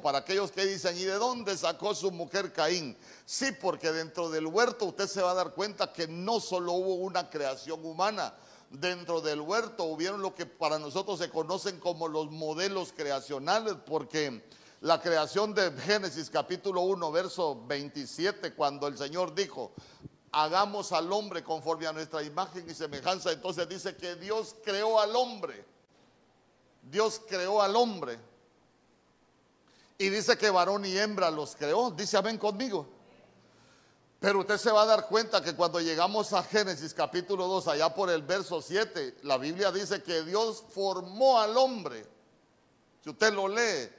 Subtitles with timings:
[0.00, 2.96] para aquellos que dicen, ¿y de dónde sacó su mujer Caín?
[3.26, 6.94] Sí, porque dentro del huerto usted se va a dar cuenta que no solo hubo
[6.94, 8.32] una creación humana,
[8.70, 14.42] dentro del huerto hubieron lo que para nosotros se conocen como los modelos creacionales, porque
[14.80, 19.72] la creación de Génesis capítulo 1, verso 27, cuando el Señor dijo,
[20.30, 25.14] hagamos al hombre conforme a nuestra imagen y semejanza, entonces dice que Dios creó al
[25.14, 25.66] hombre.
[26.80, 28.31] Dios creó al hombre.
[30.02, 31.92] Y dice que varón y hembra los creó.
[31.92, 32.88] Dice, ven conmigo.
[34.18, 37.94] Pero usted se va a dar cuenta que cuando llegamos a Génesis capítulo 2, allá
[37.94, 42.04] por el verso 7, la Biblia dice que Dios formó al hombre.
[43.04, 43.90] Si usted lo lee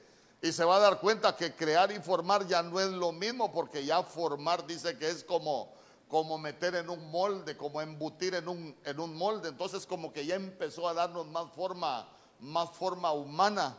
[0.42, 3.54] y se va a dar cuenta que crear y formar ya no es lo mismo,
[3.54, 5.74] porque ya formar dice que es como,
[6.10, 9.48] como meter en un molde, como embutir en un, en un molde.
[9.48, 12.10] Entonces como que ya empezó a darnos más forma,
[12.42, 13.78] más forma humana.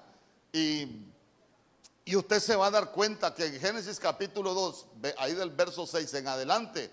[0.55, 1.13] Y
[2.05, 4.87] y usted se va a dar cuenta que en Génesis capítulo 2,
[5.19, 6.91] ahí del verso 6 en adelante,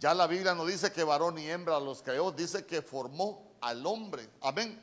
[0.00, 3.84] ya la Biblia no dice que varón y hembra los creó, dice que formó al
[3.86, 4.28] hombre.
[4.40, 4.80] Amén.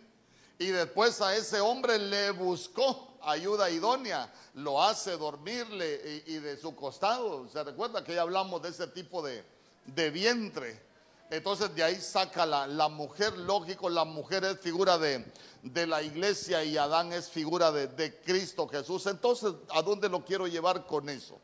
[0.59, 6.75] Y después a ese hombre le buscó ayuda idónea, lo hace dormirle y, de su
[6.75, 7.49] costado.
[7.49, 9.43] ¿Se recuerda que ya hablamos de ese tipo de,
[9.85, 10.90] de vientre?
[11.31, 15.25] Entonces de ahí saca la, mujer, lógico, la mujer es figura de,
[15.63, 19.07] de la iglesia y Adán es figura de, de, Cristo Jesús.
[19.07, 21.39] Entonces, ¿a dónde lo quiero llevar con eso?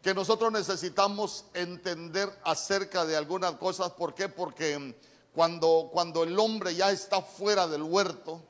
[0.00, 3.90] Que nosotros necesitamos entender acerca de algunas cosas.
[3.90, 4.28] ¿Por qué?
[4.28, 4.94] Porque
[5.34, 8.40] cuando, cuando el hombre ya está fuera del huerto,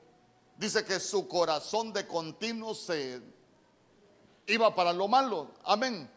[0.59, 3.23] dice que su corazón de continuo se
[4.47, 5.53] iba para lo malo.
[5.65, 6.14] Amén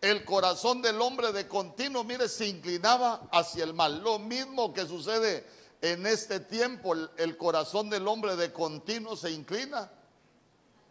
[0.00, 4.02] el corazón del hombre de continuo, mire, se inclinaba hacia el mal.
[4.02, 5.46] Lo mismo que sucede
[5.82, 9.90] en este tiempo, el, corazón del hombre de continuo se inclina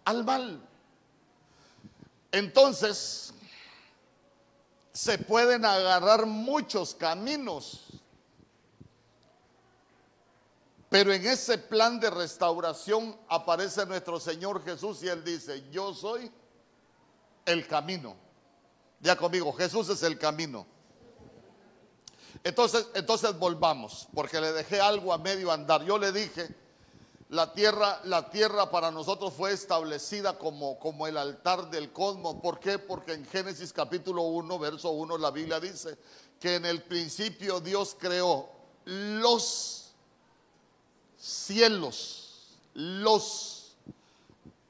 [0.05, 0.61] al mal.
[2.31, 3.33] Entonces,
[4.93, 7.85] se pueden agarrar muchos caminos,
[10.87, 16.31] pero en ese plan de restauración aparece nuestro Señor Jesús y Él dice, yo soy
[17.45, 18.28] el camino
[19.01, 20.65] ya conmigo, Jesús es el camino.
[22.43, 25.83] Entonces, entonces volvamos, porque le dejé algo a medio andar.
[25.83, 26.55] Yo le dije,
[27.29, 32.35] la tierra, la tierra para nosotros fue establecida como, como el altar del cosmos.
[32.41, 32.79] ¿Por qué?
[32.79, 35.97] Porque en Génesis capítulo 1, verso 1, la Biblia dice
[36.39, 38.49] que en el principio Dios creó
[38.85, 39.91] los
[41.17, 43.75] cielos, los,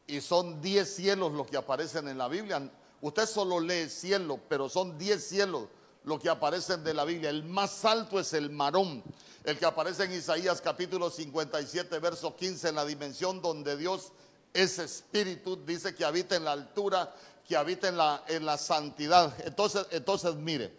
[0.08, 2.70] y son diez cielos los que aparecen en la Biblia.
[3.02, 5.68] Usted solo lee cielo, pero son diez cielos
[6.04, 7.30] los que aparecen de la Biblia.
[7.30, 9.04] El más alto es el marón,
[9.44, 14.12] el que aparece en Isaías capítulo 57, verso 15, en la dimensión donde Dios
[14.54, 17.14] es espíritu, dice que habita en la altura,
[17.48, 19.34] que habita en la, en la santidad.
[19.46, 20.76] Entonces, entonces, mire,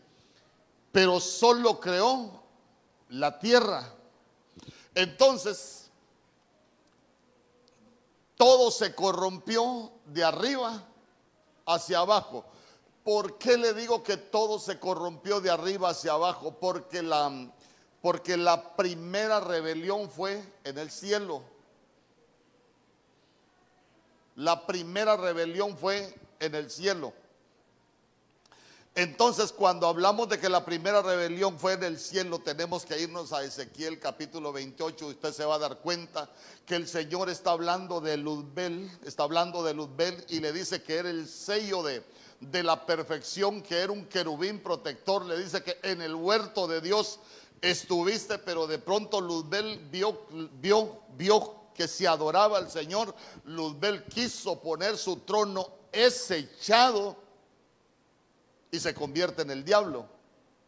[0.93, 2.43] pero solo creó
[3.09, 3.95] la tierra.
[4.95, 5.91] Entonces,
[8.37, 10.87] todo se corrompió de arriba
[11.75, 12.45] hacia abajo.
[13.05, 16.53] ¿Por qué le digo que todo se corrompió de arriba hacia abajo?
[16.61, 17.51] Porque la,
[18.03, 21.43] porque la primera rebelión fue en el cielo.
[24.37, 27.13] La primera rebelión fue en el cielo.
[29.01, 33.33] Entonces, cuando hablamos de que la primera rebelión fue en el cielo, tenemos que irnos
[33.33, 35.07] a Ezequiel capítulo 28.
[35.07, 36.29] Usted se va a dar cuenta
[36.67, 40.97] que el Señor está hablando de Luzbel, está hablando de Luzbel y le dice que
[40.97, 42.05] era el sello de,
[42.41, 45.25] de la perfección, que era un querubín protector.
[45.25, 47.21] Le dice que en el huerto de Dios
[47.63, 50.27] estuviste, pero de pronto Luzbel vio,
[50.61, 53.15] vio, vio que se adoraba al Señor.
[53.45, 57.30] Luzbel quiso poner su trono echado
[58.71, 60.07] y se convierte en el diablo,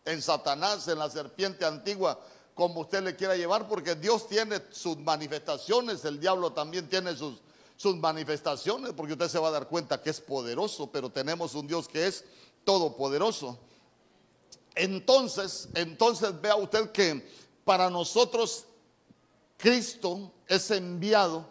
[0.04, 2.18] en Satanás, en la serpiente antigua,
[2.54, 7.40] como usted le quiera llevar, porque Dios tiene sus manifestaciones, el diablo también tiene sus,
[7.76, 11.66] sus manifestaciones, porque usted se va a dar cuenta que es poderoso, pero tenemos un
[11.66, 12.24] Dios que es
[12.64, 13.58] todopoderoso.
[14.74, 17.26] Entonces, entonces vea usted que
[17.64, 18.64] para nosotros
[19.56, 21.46] Cristo es enviado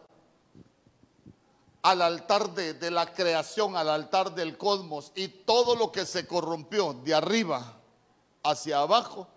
[1.82, 6.94] al altar de, la creación, al altar del cosmos, y todo lo que se corrompió
[6.94, 7.78] de arriba
[8.44, 9.28] hacia abajo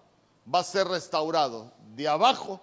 [0.53, 2.61] va a ser restaurado, de abajo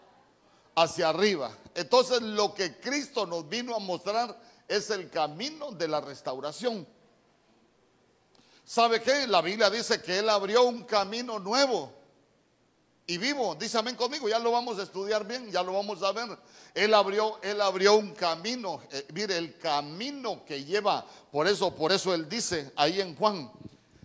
[0.76, 1.52] hacia arriba.
[1.74, 6.88] Entonces lo que Cristo nos vino a mostrar es el camino de la restauración.
[8.64, 9.28] ¿Sabe qué?
[9.28, 11.92] La Biblia dice que Él abrió un camino nuevo
[13.12, 13.56] y vivo.
[13.56, 16.30] Dice amén conmigo, ya lo vamos a estudiar bien, ya lo vamos a ver.
[16.74, 18.80] Él abrió, él abrió un camino.
[18.90, 23.52] Eh, mire, el camino que lleva, por eso, por eso él dice ahí en Juan,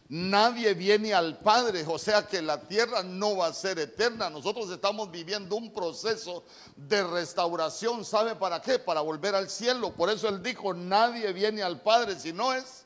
[0.08, 4.28] nadie viene al Padre, o sea que la tierra no va a ser eterna.
[4.28, 6.42] Nosotros estamos viviendo un proceso
[6.74, 8.80] de restauración, ¿sabe para qué?
[8.80, 9.92] Para volver al cielo.
[9.92, 12.84] Por eso él dijo, nadie viene al Padre si no es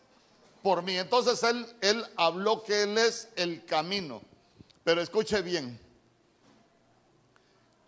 [0.63, 0.99] por mí.
[0.99, 4.21] Entonces él, él habló que él es el camino.
[4.85, 5.79] Pero escuche bien,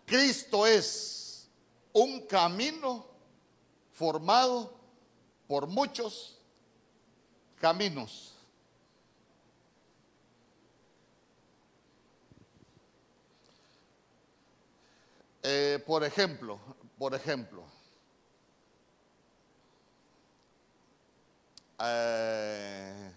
[0.05, 1.47] Cristo es
[1.93, 3.05] un camino
[3.91, 4.73] formado
[5.47, 6.37] por muchos
[7.59, 8.33] caminos.
[15.43, 16.59] Eh, por ejemplo,
[16.97, 17.63] por ejemplo,
[21.79, 23.11] eh,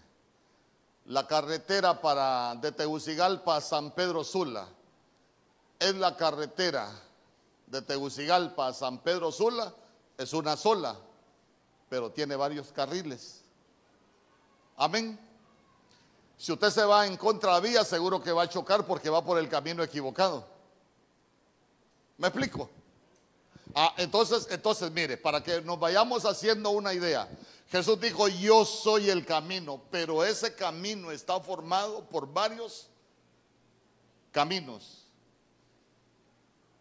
[1.05, 4.67] la carretera para de Tegucigalpa a San Pedro Sula
[5.79, 6.91] es la carretera
[7.67, 9.73] de Tegucigalpa a San Pedro Sula,
[10.17, 10.97] es una sola,
[11.89, 13.41] pero tiene varios carriles.
[14.77, 15.19] Amén.
[16.37, 19.49] Si usted se va en contravía, seguro que va a chocar porque va por el
[19.49, 20.47] camino equivocado.
[22.17, 22.69] ¿Me explico?
[23.75, 27.27] Ah, entonces, entonces, mire, para que nos vayamos haciendo una idea,
[27.69, 32.87] Jesús dijo, yo soy el camino, pero ese camino está formado por varios
[34.31, 35.06] caminos.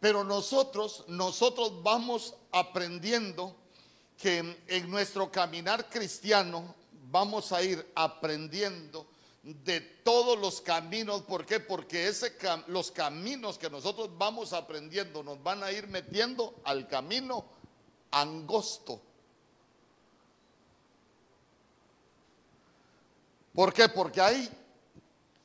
[0.07, 3.57] Pero nosotros, nosotros vamos aprendiendo
[4.17, 6.77] que en nuestro caminar cristiano
[7.11, 9.05] vamos a ir aprendiendo
[9.43, 11.23] de todos los caminos.
[11.23, 11.59] ¿Por qué?
[11.59, 12.09] Porque
[12.69, 17.45] los caminos que nosotros vamos aprendiendo nos van a ir metiendo al camino
[18.13, 19.01] angosto.
[23.53, 23.89] ¿Por qué?
[23.89, 24.49] Porque hay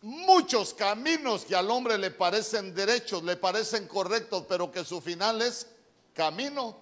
[0.01, 5.41] muchos caminos que al hombre le parecen derechos, le parecen correctos, pero que su final
[5.41, 5.67] es
[6.13, 6.77] camino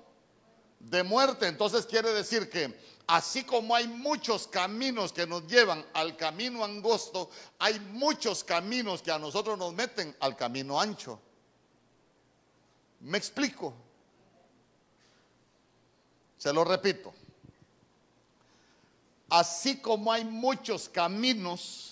[0.80, 1.48] de muerte.
[1.48, 7.30] Entonces quiere decir que así como hay muchos caminos que nos llevan al camino angosto,
[7.60, 11.19] hay muchos caminos que a nosotros nos meten al camino ancho.
[13.01, 13.74] ¿Me explico?
[16.38, 17.13] Se lo repito.
[19.30, 21.88] Así como hay muchos caminos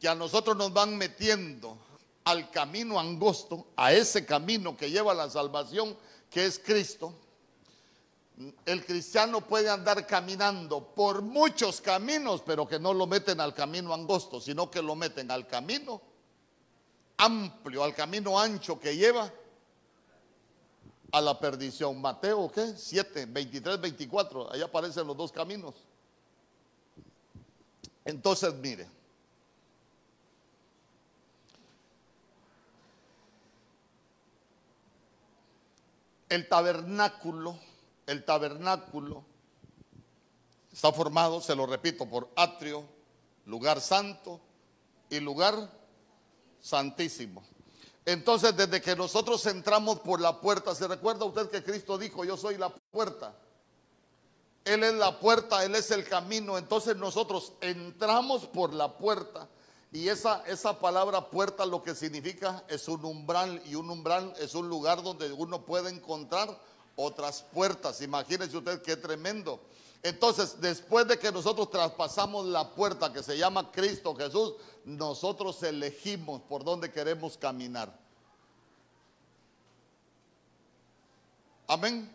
[0.00, 1.76] que a nosotros nos van metiendo
[2.24, 5.96] al camino angosto, a ese camino que lleva a la salvación,
[6.30, 7.12] que es Cristo,
[8.64, 13.92] el cristiano puede andar caminando por muchos caminos, pero que no lo meten al camino
[13.92, 16.00] angosto, sino que lo meten al camino
[17.18, 19.30] amplio, al camino ancho que lleva
[21.12, 22.00] a la perdición.
[22.00, 22.72] Mateo, ¿qué?
[22.74, 25.74] 7, 23, 24, ahí aparecen los dos caminos.
[28.06, 28.88] Entonces, mire,
[36.30, 37.58] el tabernáculo,
[38.06, 39.24] el tabernáculo
[40.72, 42.84] está formado, se lo repito, por atrio,
[43.46, 44.40] lugar santo
[45.10, 45.70] y lugar
[46.60, 47.42] santísimo.
[48.06, 52.36] Entonces, desde que nosotros entramos por la puerta, ¿se recuerda usted que Cristo dijo, yo
[52.36, 53.34] soy la puerta?
[54.64, 56.56] Él es la puerta, Él es el camino.
[56.56, 59.48] Entonces nosotros entramos por la puerta
[59.92, 64.54] y esa, esa palabra puerta lo que significa es un umbral y un umbral es
[64.54, 66.56] un lugar donde uno puede encontrar
[66.94, 68.00] otras puertas.
[68.00, 69.60] Imagínense usted qué tremendo.
[70.02, 74.54] Entonces, después de que nosotros traspasamos la puerta que se llama Cristo Jesús,
[74.84, 77.92] nosotros elegimos por dónde queremos caminar.
[81.66, 82.10] Amén.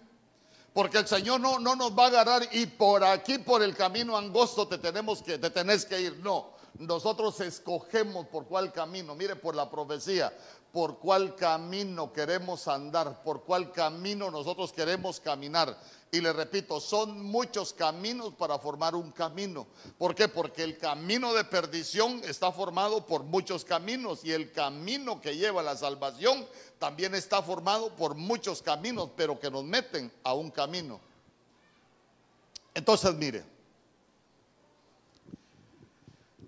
[0.74, 4.18] Porque el Señor no, no nos va a agarrar y por aquí, por el camino
[4.18, 6.18] angosto, te tenemos que, te tenés que ir.
[6.18, 10.34] No nosotros escogemos por cuál camino, mire por la profecía,
[10.72, 15.78] por cuál camino queremos andar, por cuál camino nosotros queremos caminar.
[16.12, 19.68] Y le repito, son muchos caminos para formar un camino.
[19.98, 20.28] ¿Por qué?
[20.28, 25.62] Porque el camino de perdición está formado por muchos caminos y el camino que lleva
[25.62, 26.46] a la salvación
[26.78, 31.00] también está formado por muchos caminos, pero que nos meten a un camino.
[32.74, 33.55] Entonces, mire,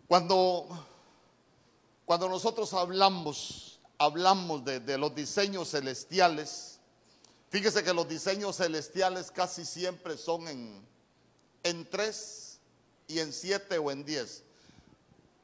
[0.07, 0.67] cuando,
[2.05, 6.79] cuando nosotros hablamos, hablamos de, los diseños celestiales,
[7.49, 10.87] fíjese que los diseños celestiales casi siempre son en,
[11.63, 12.59] en tres
[13.07, 14.43] y en siete o en diez.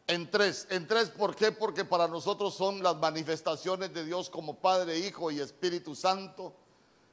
[0.08, 1.52] En tres, en tres, ¿por qué?
[1.52, 6.54] Porque para nosotros son las manifestaciones de Dios como Padre, Hijo y Espíritu Santo.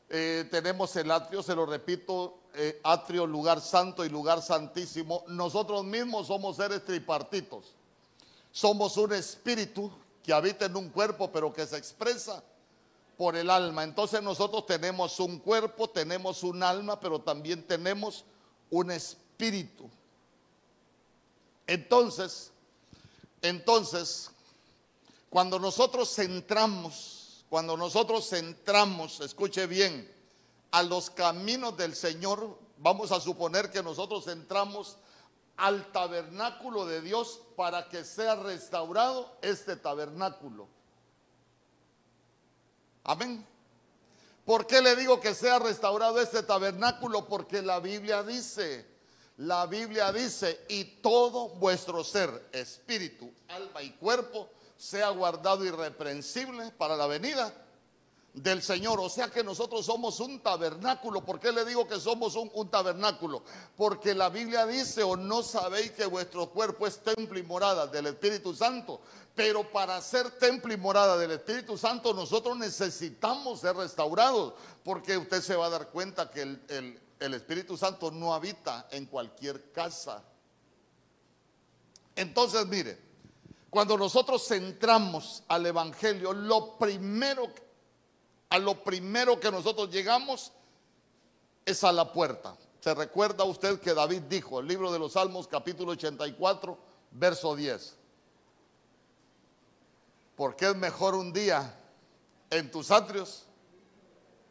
[0.08, 5.84] Eh, tenemos el atrio, se lo repito, eh, atrio, lugar santo y lugar santísimo, nosotros
[5.84, 7.74] mismos somos seres tripartitos.
[8.52, 9.90] Somos un espíritu
[10.22, 12.42] que habita en un cuerpo, pero que se expresa
[13.16, 13.84] por el alma.
[13.84, 18.24] Entonces nosotros tenemos un cuerpo, tenemos un alma, pero también tenemos
[18.70, 19.88] un espíritu.
[21.66, 22.50] Entonces,
[23.42, 24.30] entonces,
[25.28, 30.10] cuando nosotros centramos, cuando nosotros centramos, escuche bien,
[30.70, 34.96] a los caminos del Señor, vamos a suponer que nosotros entramos
[35.56, 40.68] al tabernáculo de Dios para que sea restaurado este tabernáculo.
[43.04, 43.46] Amén.
[44.44, 47.26] ¿Por qué le digo que sea restaurado este tabernáculo?
[47.26, 48.86] Porque la Biblia dice,
[49.36, 56.96] la Biblia dice, y todo vuestro ser, espíritu, alma y cuerpo, sea guardado irreprensible para
[56.96, 57.52] la venida
[58.34, 59.00] del Señor.
[59.00, 61.24] O sea que nosotros somos un tabernáculo.
[61.24, 63.42] ¿Por qué le digo que somos un, tabernáculo?
[63.76, 68.06] Porque la Biblia dice, o no sabéis que vuestro cuerpo es templo y morada del
[68.06, 69.00] Espíritu Santo.
[69.34, 74.54] Pero para ser templo y morada del Espíritu Santo nosotros necesitamos ser restaurados.
[74.84, 79.06] Porque usted se va a dar cuenta que el, el Espíritu Santo no habita en
[79.06, 80.22] cualquier casa.
[82.16, 82.98] Entonces, mire,
[83.70, 87.69] cuando nosotros centramos al Evangelio, lo primero que
[88.50, 90.52] a lo primero que nosotros llegamos
[91.64, 92.56] es a la puerta.
[92.80, 96.76] ¿Se recuerda usted que David dijo, el libro de los Salmos capítulo 84,
[97.12, 97.96] verso 10?
[100.34, 101.74] Porque es mejor un día
[102.50, 103.44] en tus atrios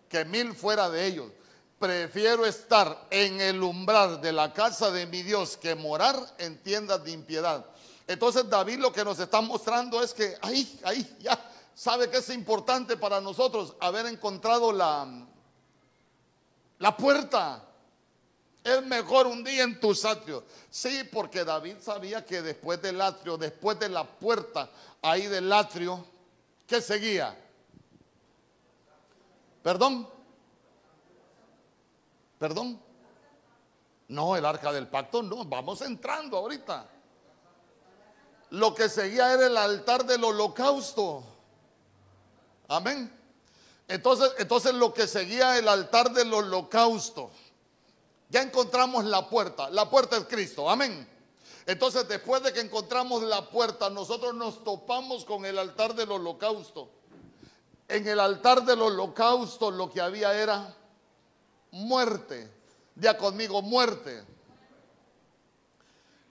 [0.07, 1.31] que mil fuera de ellos.
[1.77, 7.03] Prefiero estar en el umbral de la casa de mi Dios que morar en tiendas
[7.03, 7.65] de impiedad.
[8.07, 11.39] Entonces David lo que nos está mostrando es que ahí, ahí, ya,
[11.79, 15.07] ¿Sabe que es importante para nosotros haber encontrado la,
[16.77, 17.63] la puerta?
[18.61, 20.43] Es mejor un día en tus atrios.
[20.69, 24.69] Sí, porque David sabía que después del atrio, después de la puerta
[25.01, 26.05] ahí del atrio,
[26.67, 27.33] ¿qué seguía?
[29.63, 30.05] ¿Perdón?
[32.39, 32.77] ¿Perdón?
[34.09, 36.89] No, el arca del pacto no, vamos entrando ahorita.
[38.49, 41.38] Lo que seguía era el altar del holocausto.
[42.69, 43.11] Amén.
[43.87, 47.31] Entonces, entonces lo que seguía el altar del holocausto,
[48.29, 49.69] ya encontramos la puerta.
[49.71, 50.69] La puerta es Cristo.
[50.69, 51.07] Amén.
[51.65, 56.89] Entonces, después de que encontramos la puerta, nosotros nos topamos con el altar del holocausto.
[57.87, 60.75] En el altar del holocausto lo que había era
[61.71, 62.51] muerte.
[62.95, 64.23] Ya conmigo, muerte.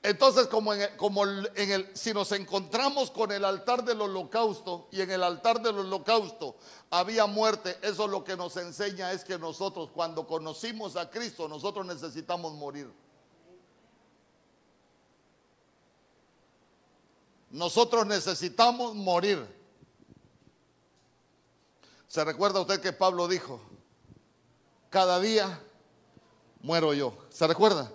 [0.02, 5.00] Entonces, como, en, como en el, si nos encontramos con el altar del holocausto y
[5.00, 6.57] en el altar del holocausto
[6.90, 11.85] había muerte, eso lo que nos enseña es que nosotros cuando conocimos a Cristo, nosotros
[11.85, 12.88] necesitamos morir.
[17.50, 19.45] Nosotros necesitamos morir.
[22.07, 23.61] ¿Se recuerda usted que Pablo dijo,
[24.90, 25.61] cada día
[26.61, 27.14] muero yo?
[27.31, 27.90] ¿Se recuerda?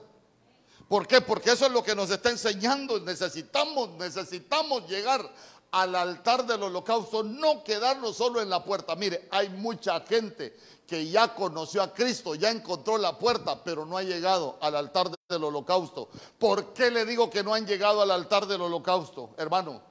[0.94, 1.22] ¿Por qué?
[1.22, 3.00] Porque eso es lo que nos está enseñando.
[3.00, 5.28] Necesitamos, necesitamos llegar
[5.72, 8.96] al altar del holocausto, no quedarnos solo en la puerta.
[8.96, 13.98] Mire, hay mucha gente que ya conoció a Cristo, ya encontró la puerta, pero no
[13.98, 16.10] ha llegado al altar del holocausto.
[16.38, 19.82] ¿Por qué le digo que no han llegado al altar del holocausto, hermano?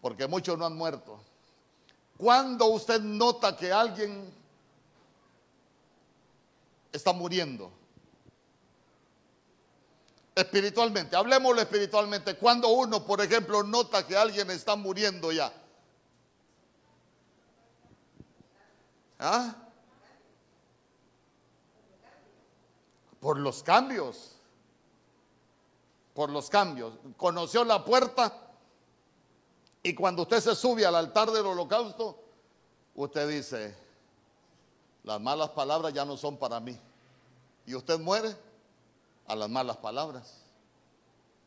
[0.00, 1.18] Porque muchos no han muerto.
[2.16, 4.41] Cuando usted nota que alguien
[6.92, 7.72] está muriendo.
[10.34, 12.36] Espiritualmente, hablemoslo espiritualmente.
[12.36, 15.52] Cuando uno, por ejemplo, nota que alguien está muriendo ya.
[19.18, 19.54] ¿Ah?
[23.20, 24.36] Por los cambios.
[26.14, 26.94] Por los cambios.
[27.16, 28.42] Conoció la puerta
[29.82, 32.22] y cuando usted se sube al altar del holocausto,
[32.94, 33.76] usted dice,
[35.04, 36.78] las malas palabras ya no son para mí.
[37.66, 38.36] Y usted muere
[39.26, 40.42] a las malas palabras.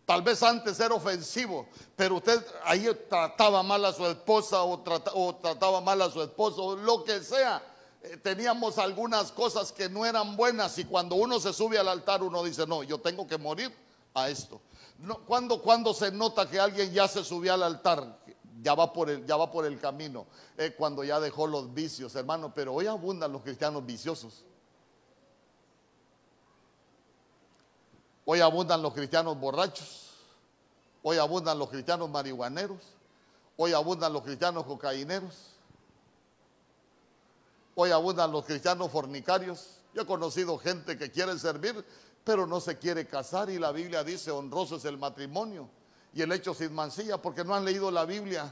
[0.06, 5.82] Tal vez antes era ofensivo, pero usted ahí trataba mal a su esposa o, trataba
[5.82, 7.62] mal a su esposo, lo que sea.
[8.04, 12.22] Eh, teníamos algunas cosas que no eran buenas y cuando uno se sube al altar
[12.22, 13.76] uno dice, no, yo tengo que morir
[14.14, 14.62] a esto.
[15.00, 18.20] No, cuando, cuando se nota que alguien ya se subió al altar,
[18.66, 20.26] ya va por el, ya va por el camino,
[20.58, 24.44] eh, cuando ya dejó los vicios, hermano, pero hoy abundan los cristianos viciosos.
[28.26, 30.14] Hoy abundan los cristianos borrachos,
[31.04, 32.82] hoy abundan los cristianos marihuaneros,
[33.56, 35.52] hoy abundan los cristianos cocaineros,
[37.76, 39.78] hoy abundan los cristianos fornicarios.
[39.94, 41.86] Yo he conocido gente que quiere servir,
[42.24, 45.70] pero no se quiere casar y la Biblia dice honroso es el matrimonio
[46.16, 48.52] y el hecho sin mancilla, porque no han leído la Biblia.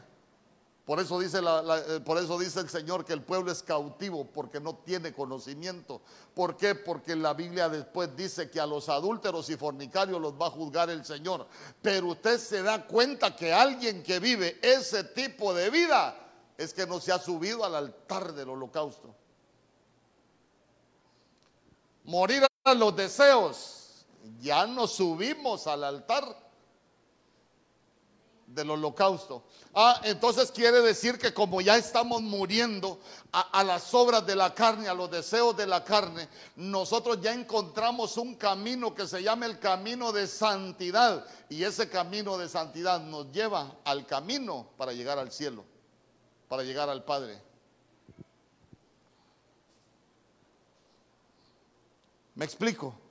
[0.83, 4.59] Por eso, dice eh, por eso dice el Señor que el pueblo es cautivo porque
[4.59, 6.01] no tiene conocimiento.
[6.35, 6.75] ¿Por qué?
[6.75, 10.89] Porque la Biblia después dice que a los adúlteros y fornicarios los va a juzgar
[10.89, 11.47] el Señor.
[11.81, 16.17] Pero usted se da cuenta que alguien que vive ese tipo de vida
[16.57, 19.15] es que no se ha subido al altar del holocausto.
[22.03, 24.05] Morir a los deseos.
[24.41, 26.42] Ya nos subimos al altar
[28.53, 29.43] del holocausto.
[29.73, 32.99] Ah, entonces quiere decir que como ya estamos muriendo
[33.31, 38.17] a, las obras de la carne, a los deseos de la carne, nosotros ya encontramos
[38.17, 41.25] un camino que se llama el camino de santidad.
[41.49, 45.65] Y ese camino de santidad nos lleva al camino para llegar al cielo,
[46.47, 47.41] para llegar al Padre.
[52.35, 53.02] ¿Me explico?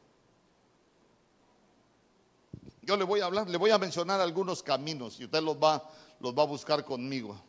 [2.82, 5.88] Yo le voy a hablar, le voy a mencionar algunos caminos y usted los va,
[6.18, 7.40] los va a buscar conmigo.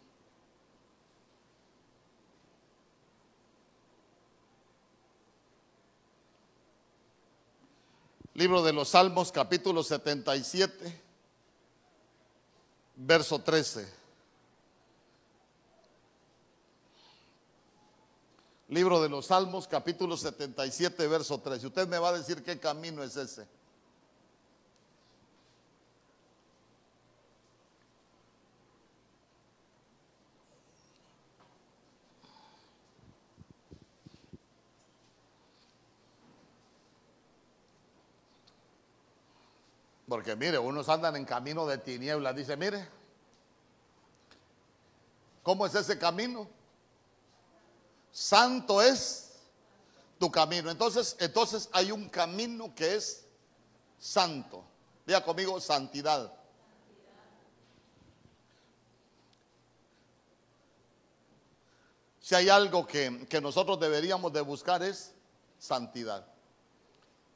[8.36, 11.02] Libro de los Salmos, capítulo 77,
[12.96, 14.04] verso 13.
[18.70, 21.68] Libro de los Salmos, capítulo 77, verso 13.
[21.68, 23.48] Usted me va a decir qué camino es ese.
[40.14, 42.36] Porque mire, unos andan en camino de tinieblas.
[42.36, 42.88] Dice, mire,
[45.42, 46.48] ¿cómo es ese camino?
[48.12, 49.40] Santo es
[50.20, 50.70] tu camino.
[50.70, 53.26] Entonces, entonces hay un camino que es
[53.98, 54.64] santo.
[55.04, 56.32] Diga conmigo, santidad.
[62.20, 65.12] Si hay algo que, que nosotros deberíamos de buscar es
[65.58, 66.33] santidad.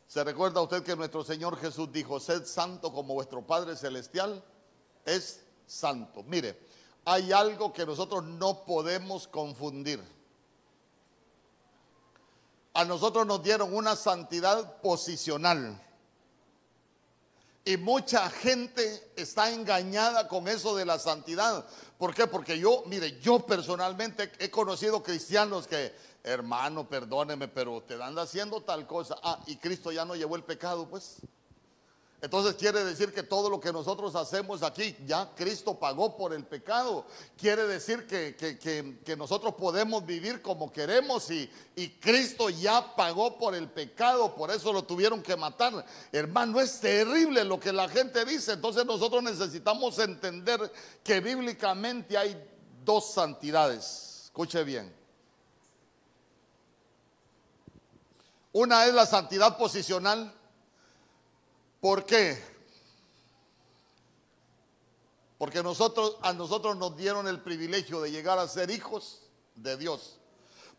[0.08, 4.42] ¿Se recuerda usted que nuestro Señor Jesús dijo, sed santo como vuestro Padre Celestial
[5.06, 6.24] es santo?
[6.24, 6.58] Mire,
[7.04, 10.02] hay algo que nosotros no podemos confundir.
[12.74, 15.82] A nosotros nos dieron una santidad posicional.
[17.66, 21.66] Y mucha gente está engañada con eso de la santidad.
[21.98, 22.28] ¿Por qué?
[22.28, 25.94] Porque yo, mire, yo personalmente he conocido cristianos que
[26.28, 29.16] hermano, perdóneme, pero te anda haciendo tal cosa.
[29.24, 31.22] Ah, y Cristo ya no llevó el pecado, pues.
[32.20, 36.44] Entonces quiere decir que todo lo que nosotros hacemos aquí, ya Cristo pagó por el
[36.46, 37.06] pecado.
[37.38, 43.54] Quiere decir que, que, nosotros podemos vivir como queremos y, y, Cristo ya pagó por
[43.54, 45.86] el pecado, por eso lo tuvieron que matar.
[46.12, 48.54] Hermano, es terrible lo que la gente dice.
[48.54, 50.72] Entonces nosotros necesitamos entender
[51.04, 52.36] que bíblicamente hay
[52.84, 54.24] dos santidades.
[54.26, 54.97] Escuche bien.
[58.58, 60.34] Una es la santidad posicional.
[61.80, 62.44] ¿Por qué?
[65.38, 69.22] Porque a nosotros nos dieron el privilegio de llegar a ser hijos
[69.54, 70.17] de Dios.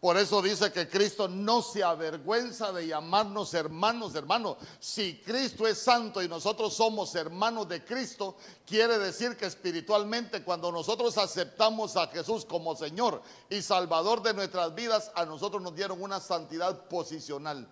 [0.00, 4.56] Por eso dice que Cristo no se avergüenza de llamarnos hermanos, hermanos.
[4.78, 10.70] Si Cristo es santo y nosotros somos hermanos de Cristo, quiere decir que espiritualmente cuando
[10.70, 16.00] nosotros aceptamos a Jesús como Señor y Salvador de nuestras vidas, a nosotros nos dieron
[16.00, 17.68] una santidad posicional.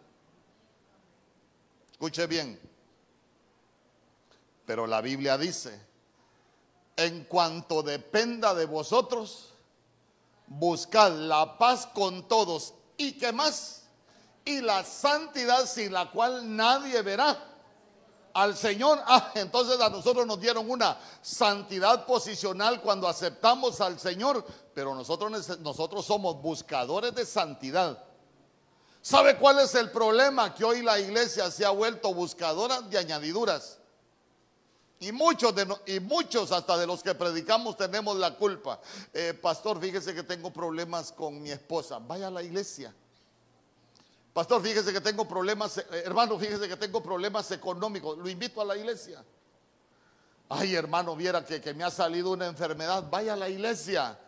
[1.92, 2.58] Escuche bien.
[4.66, 5.80] Pero la Biblia dice,
[6.96, 9.52] en cuanto dependa de vosotros,
[10.46, 13.82] buscad la paz con todos y qué más,
[14.44, 17.36] y la santidad sin la cual nadie verá
[18.32, 19.00] al Señor.
[19.06, 25.58] Ah, entonces a nosotros nos dieron una santidad posicional cuando aceptamos al Señor, pero nosotros,
[25.60, 28.02] nosotros somos buscadores de santidad.
[29.00, 30.54] ¿Sabe cuál es el problema?
[30.54, 33.78] Que hoy la iglesia se ha vuelto buscadora de añadiduras.
[35.00, 38.80] Y muchos, de, y muchos hasta de los que predicamos tenemos la culpa.
[39.12, 41.98] Eh, pastor, fíjese que tengo problemas con mi esposa.
[41.98, 42.94] Vaya a la iglesia.
[44.32, 48.16] Pastor, fíjese que tengo problemas, eh, hermano, fíjese que tengo problemas económicos.
[48.16, 49.22] Lo invito a la iglesia.
[50.48, 53.04] Ay, hermano, viera que, que me ha salido una enfermedad.
[53.10, 54.18] Vaya a la iglesia.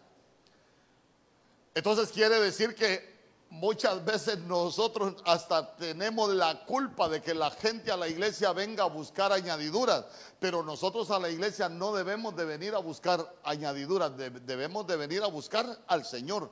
[1.75, 3.18] Entonces quiere decir que
[3.51, 8.85] Muchas veces nosotros hasta tenemos la culpa de que la gente a la iglesia venga
[8.85, 10.05] a buscar añadiduras,
[10.39, 15.23] pero nosotros a la iglesia no debemos de venir a buscar añadiduras, debemos de venir
[15.23, 16.51] a buscar al Señor.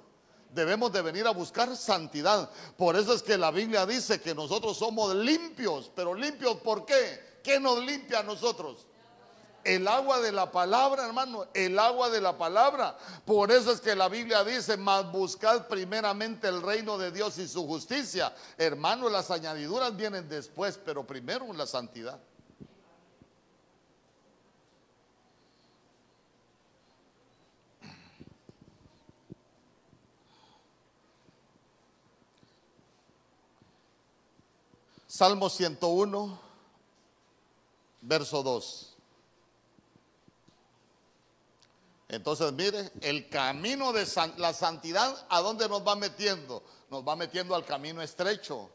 [0.55, 2.49] Debemos de venir a buscar santidad.
[2.79, 7.41] Por eso es que la Biblia dice que nosotros somos limpios, pero limpios ¿por qué?
[7.43, 8.87] ¿Qué nos limpia a nosotros?
[9.67, 12.97] El agua de la palabra, hermano, el agua de la palabra.
[13.25, 17.49] Por eso es que la Biblia dice, mas buscad primeramente el reino de Dios y
[17.49, 18.33] su justicia.
[18.57, 22.21] Hermano, las añadiduras vienen después, pero primero la santidad.
[35.09, 36.39] Salmo 101,
[38.03, 38.96] verso 2.
[42.09, 46.62] Entonces, mire, el camino de la santidad, ¿a dónde nos va metiendo?
[46.88, 48.71] Nos va metiendo al camino estrecho.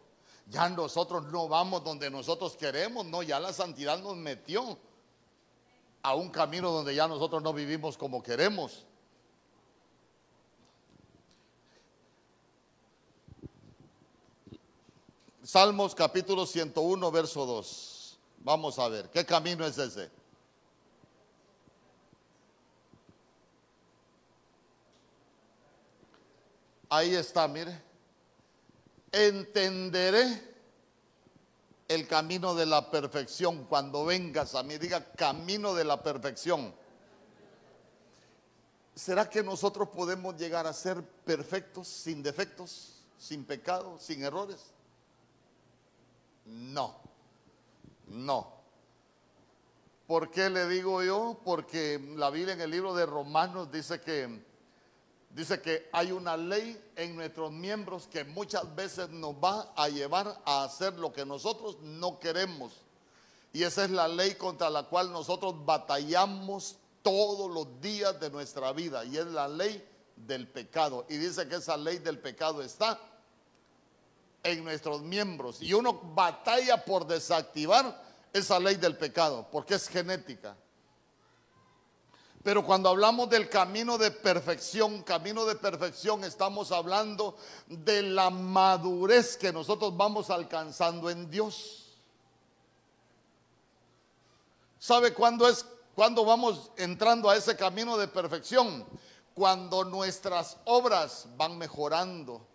[0.47, 4.77] Ya nosotros no vamos donde nosotros queremos, no, ya la santidad nos metió
[6.01, 8.85] a un camino donde ya nosotros no vivimos como queremos.
[15.43, 18.19] Salmos capítulo 101, verso 2.
[18.39, 20.20] Vamos a ver, ¿qué camino es ese?
[26.93, 27.81] Ahí está, mire.
[29.13, 30.43] Entenderé
[31.87, 34.77] el camino de la perfección cuando vengas a mí.
[34.77, 36.75] Diga camino de la perfección.
[38.93, 44.59] ¿Será que nosotros podemos llegar a ser perfectos, sin defectos, sin pecado, sin errores?
[46.45, 46.97] No,
[48.07, 48.51] no.
[50.07, 51.39] ¿Por qué le digo yo?
[51.45, 54.50] Porque la Biblia en el libro de Romanos dice que
[55.33, 60.41] dice que hay una ley en nuestros miembros que muchas veces nos va a llevar
[60.45, 62.73] a hacer lo que nosotros no queremos.
[63.53, 68.71] Y esa es la ley contra la cual nosotros batallamos todos los días de nuestra
[68.71, 69.03] vida.
[69.05, 71.05] Y es la ley del pecado.
[71.09, 72.99] Y dice que esa ley del pecado está
[74.43, 75.61] en nuestros miembros.
[75.61, 78.01] Y uno batalla por desactivar
[78.33, 80.55] esa ley del pecado, porque es genética.
[82.43, 87.35] Pero cuando hablamos del camino de perfección, camino de perfección, estamos hablando
[87.67, 91.85] de la madurez que nosotros vamos alcanzando en Dios.
[94.79, 98.87] ¿Sabe cuándo es cuando vamos entrando a ese camino de perfección?
[99.35, 102.47] Cuando nuestras obras van mejorando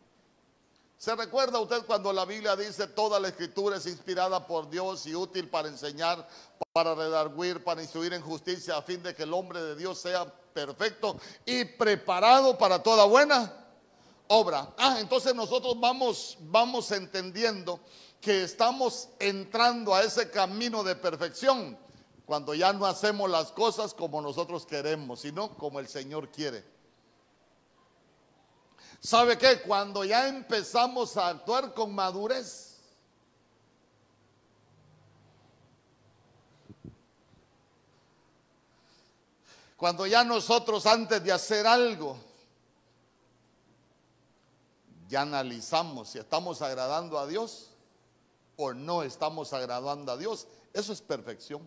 [0.98, 5.14] ¿Se recuerda usted cuando la Biblia dice toda la escritura es inspirada por Dios y
[5.14, 6.26] útil para enseñar,
[6.72, 10.24] para redarguir, para instruir en justicia, a fin de que el hombre de Dios sea
[10.24, 13.52] perfecto y preparado para toda buena
[14.28, 14.72] obra?
[14.78, 17.78] Ah, entonces nosotros vamos, vamos entendiendo
[18.18, 21.78] que estamos entrando a ese camino de perfección
[22.24, 26.75] cuando ya no hacemos las cosas como nosotros queremos, sino como el Señor quiere.
[29.06, 29.62] ¿Sabe qué?
[29.62, 32.78] Cuando ya empezamos a actuar con madurez,
[39.76, 42.16] cuando ya nosotros antes de hacer algo,
[45.08, 47.70] ya analizamos si estamos agradando a Dios
[48.56, 51.62] o no estamos agradando a Dios, eso es perfección.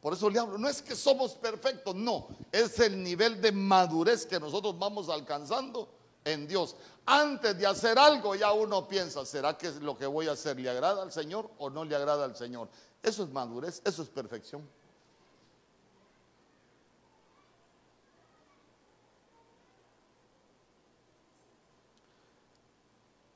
[0.00, 4.26] Por eso le hablo, no es que somos perfectos, no, es el nivel de madurez
[4.26, 5.94] que nosotros vamos alcanzando
[6.26, 6.76] en Dios.
[7.06, 10.68] Antes de hacer algo ya uno piensa, ¿será que lo que voy a hacer le
[10.68, 12.68] agrada al Señor o no le agrada al Señor?
[13.02, 14.68] Eso es madurez, eso es perfección.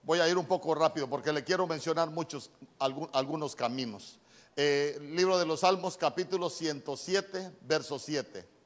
[0.03, 2.51] Voy a ir un poco rápido porque le quiero mencionar muchos,
[2.81, 4.19] algunos caminos.
[4.57, 8.60] Eh, libro de los Salmos, capítulo 107, verso 7.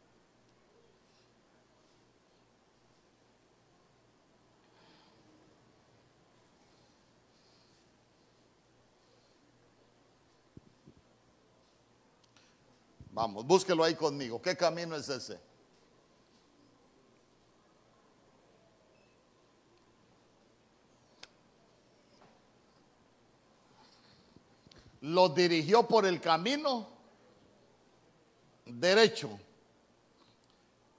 [13.24, 14.42] Vamos, búsquelo ahí conmigo.
[14.42, 15.40] ¿Qué camino es ese?
[25.00, 26.86] Lo dirigió por el camino
[28.66, 29.40] derecho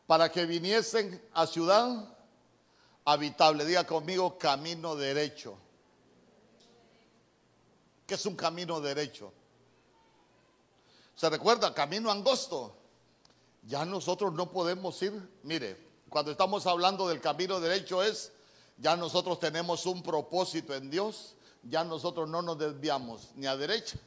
[0.08, 2.12] para que viniesen a ciudad
[3.06, 3.66] habitable.
[3.66, 5.56] Diga conmigo camino derecho.
[8.08, 9.32] ¿Qué es un camino derecho?
[11.16, 11.74] ¿Se recuerda?
[11.74, 12.76] Camino angosto.
[13.64, 15.78] Ya nosotros no podemos ir, mire,
[16.10, 18.32] cuando estamos hablando del camino derecho es,
[18.78, 23.98] ya nosotros tenemos un propósito en Dios, ya nosotros no nos desviamos ni a derecha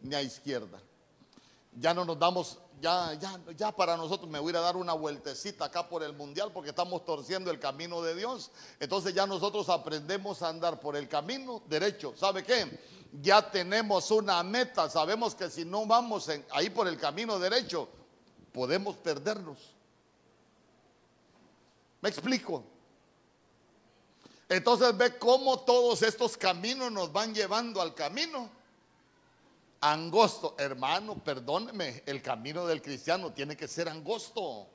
[0.00, 0.80] ni a izquierda.
[1.78, 5.66] ya no nos damos, ya, ya, ya para nosotros me voy a dar una vueltecita
[5.66, 8.50] acá por el mundial porque estamos torciendo el camino de Dios.
[8.80, 12.14] Entonces ya nosotros aprendemos a andar por el camino derecho.
[12.16, 12.78] ¿Sabe qué?
[13.22, 14.88] Ya tenemos una meta.
[14.88, 17.88] Sabemos que si no vamos ahí por el camino derecho,
[18.52, 19.58] podemos perdernos.
[22.00, 22.64] ¿Me explico?
[24.48, 28.48] Entonces ve cómo todos estos caminos nos van llevando al camino
[29.80, 30.54] angosto.
[30.58, 34.66] Hermano, perdóneme, el camino del cristiano tiene que ser angosto,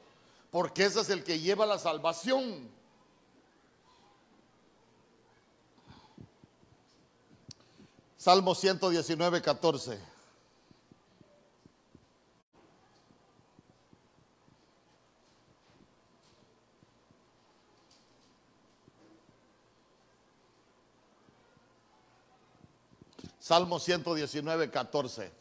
[0.49, 2.69] porque ese es el que lleva la salvación.
[8.21, 9.99] Salmo 119, 14.
[23.39, 25.31] Salmo 119, 14.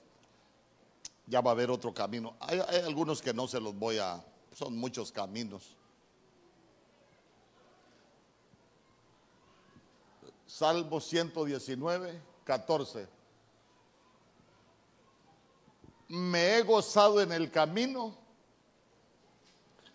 [1.27, 2.35] Ya va a haber otro camino.
[2.41, 4.25] Hay, algunos que no se los voy a...
[4.55, 5.77] Son muchos caminos.
[10.47, 13.09] Salmo 119, 14.
[16.09, 18.17] Me he gozado en el camino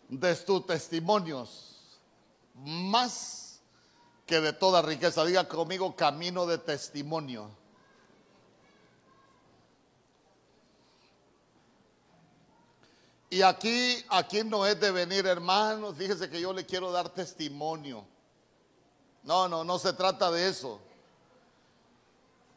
[0.07, 1.99] de tus testimonios,
[2.53, 3.59] más
[4.25, 5.25] que de toda riqueza.
[5.25, 7.49] Diga conmigo camino de testimonio.
[13.29, 15.95] Y aquí, aquí no es de venir, hermanos.
[15.97, 18.05] Fíjese que yo le quiero dar testimonio.
[19.23, 20.79] No, no, no se trata de eso.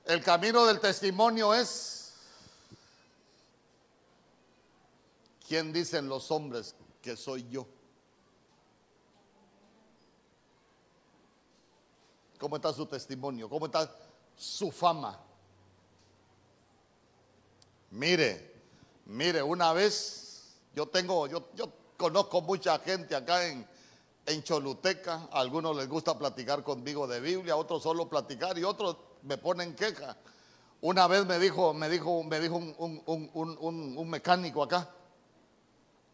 [0.08, 2.14] El camino del testimonio es,
[5.46, 7.66] ¿quién dicen los hombres que soy yo?
[12.40, 13.50] ¿Cómo está su testimonio?
[13.50, 13.94] ¿Cómo está
[14.34, 15.20] su fama?
[17.90, 18.62] Mire,
[19.04, 23.68] mire, una vez yo tengo, yo, yo conozco mucha gente acá en,
[24.24, 25.28] en Choluteca.
[25.32, 29.74] A algunos les gusta platicar conmigo de Biblia, otros solo platicar y otros me ponen
[29.74, 30.16] queja.
[30.81, 34.88] Una vez me dijo, me dijo, me dijo un, un, mecánico acá.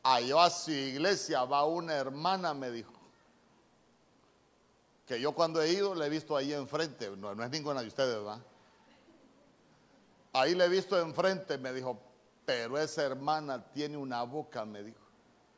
[0.03, 2.93] Allá a su iglesia va una hermana, me dijo.
[5.07, 7.11] Que yo cuando he ido le he visto ahí enfrente.
[7.17, 8.41] No, no es ninguna de ustedes, ¿verdad?
[10.33, 11.99] Ahí le he visto enfrente, me dijo,
[12.45, 14.99] pero esa hermana tiene una boca, me dijo.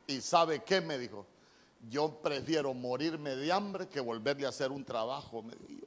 [0.06, 0.80] ¿Y sabe qué?
[0.80, 1.26] Me dijo.
[1.88, 5.85] Yo prefiero morirme de hambre que volverle a hacer un trabajo, me dijo.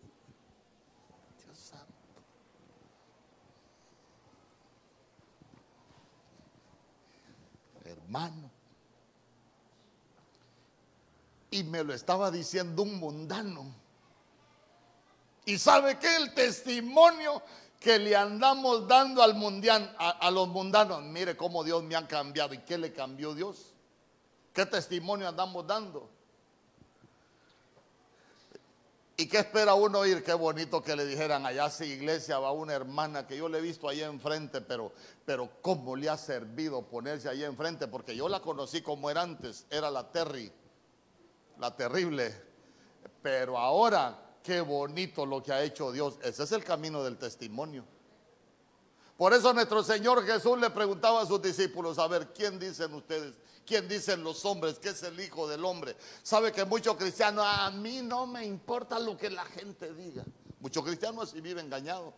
[8.10, 8.50] Hermano.
[11.52, 13.72] Y me lo estaba diciendo un mundano.
[15.46, 16.16] ¿Y sabe qué?
[16.16, 17.44] El testimonio
[17.80, 21.04] que le andamos dando al mundial, a, los mundanos.
[21.04, 22.56] Mire cómo Dios me ha cambiado.
[22.56, 23.74] ¿Y qué le cambió Dios?
[24.54, 26.10] ¿Qué testimonio andamos dando?
[29.20, 30.24] ¿Y qué espera uno oír?
[30.24, 33.62] Qué bonito que le dijeran, allá a iglesia va una hermana que yo le he
[33.62, 34.94] visto ahí enfrente, pero,
[35.26, 37.88] pero ¿cómo le ha servido ponerse ahí enfrente?
[37.88, 40.52] Porque yo la conocí como era antes, era la Terry,
[41.60, 42.34] la terrible.
[43.22, 46.18] Pero ahora Qué bonito lo que ha hecho Dios.
[46.24, 47.84] Ese es el camino del testimonio.
[49.18, 53.34] Por eso nuestro Señor Jesús le preguntaba a sus discípulos, a ver, ¿quién dicen ustedes?
[53.70, 55.96] ¿Quién dicen los hombres que es el Hijo del Hombre?
[56.24, 60.26] Sabe que muchos cristianos, a mí no me importa lo que la gente diga.
[60.60, 62.12] Muchos cristianos así viven engañados.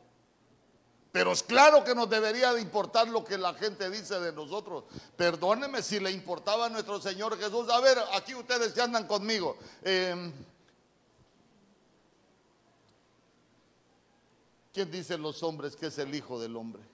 [1.11, 4.85] Pero es claro que nos debería de importar lo que la gente dice de nosotros.
[5.17, 7.69] Perdóneme si le importaba a nuestro Señor Jesús.
[7.69, 9.57] A ver, aquí ustedes ya andan conmigo.
[9.83, 10.31] Eh,
[14.73, 16.90] ¿Quién dicen los hombres que es el Hijo del Hombre?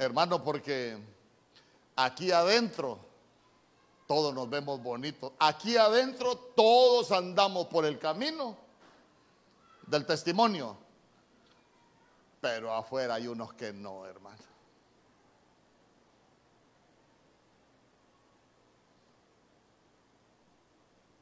[0.00, 0.96] Hermano, porque
[1.94, 2.98] aquí adentro
[4.06, 5.30] todos nos vemos bonitos.
[5.38, 8.56] Aquí adentro todos andamos por el camino
[9.86, 10.74] del testimonio.
[12.40, 14.42] Pero afuera hay unos que no, hermano.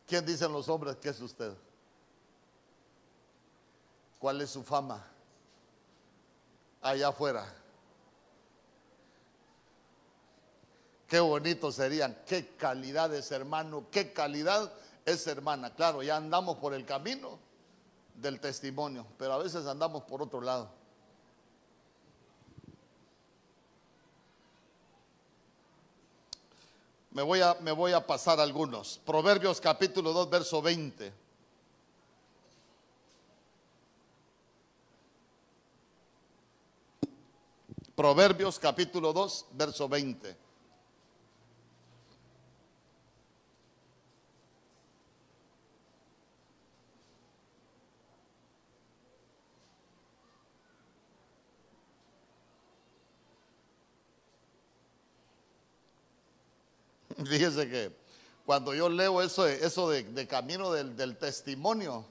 [0.06, 1.52] ¿Quién dicen los hombres que es usted?
[4.20, 5.04] ¿Cuál es su fama?
[6.80, 7.57] Allá afuera.
[11.08, 14.70] Qué bonito serían, qué calidad es hermano, qué calidad
[15.06, 15.74] es hermana.
[15.74, 17.38] Claro, ya andamos por el camino
[18.14, 20.70] del testimonio, pero a veces andamos por otro lado.
[27.10, 29.00] Me voy a, me voy a pasar algunos.
[29.06, 31.12] Proverbios capítulo 2, verso 20.
[37.96, 40.47] Proverbios capítulo 2, verso 20.
[57.26, 57.92] Fíjese que
[58.46, 62.04] cuando yo leo eso, eso de, camino del, testimonio,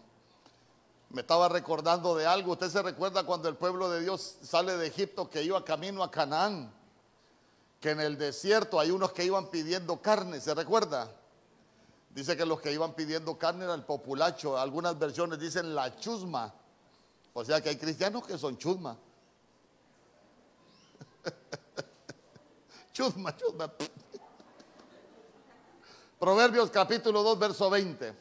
[1.10, 2.52] me estaba recordando de algo.
[2.52, 6.12] Usted se recuerda cuando el pueblo de Dios sale de Egipto que iba camino a
[6.12, 6.72] Canaán,
[7.80, 11.10] que en el desierto hay unos que iban pidiendo carne, ¿se recuerda?
[12.10, 14.58] Dice que los que iban pidiendo carne era el populacho.
[14.58, 16.54] Algunas versiones dicen la chusma.
[17.34, 18.98] O sea que hay cristianos que son chusma.
[22.94, 23.72] chusma, chusma.
[26.20, 28.14] Proverbios capítulo 2, verso 20.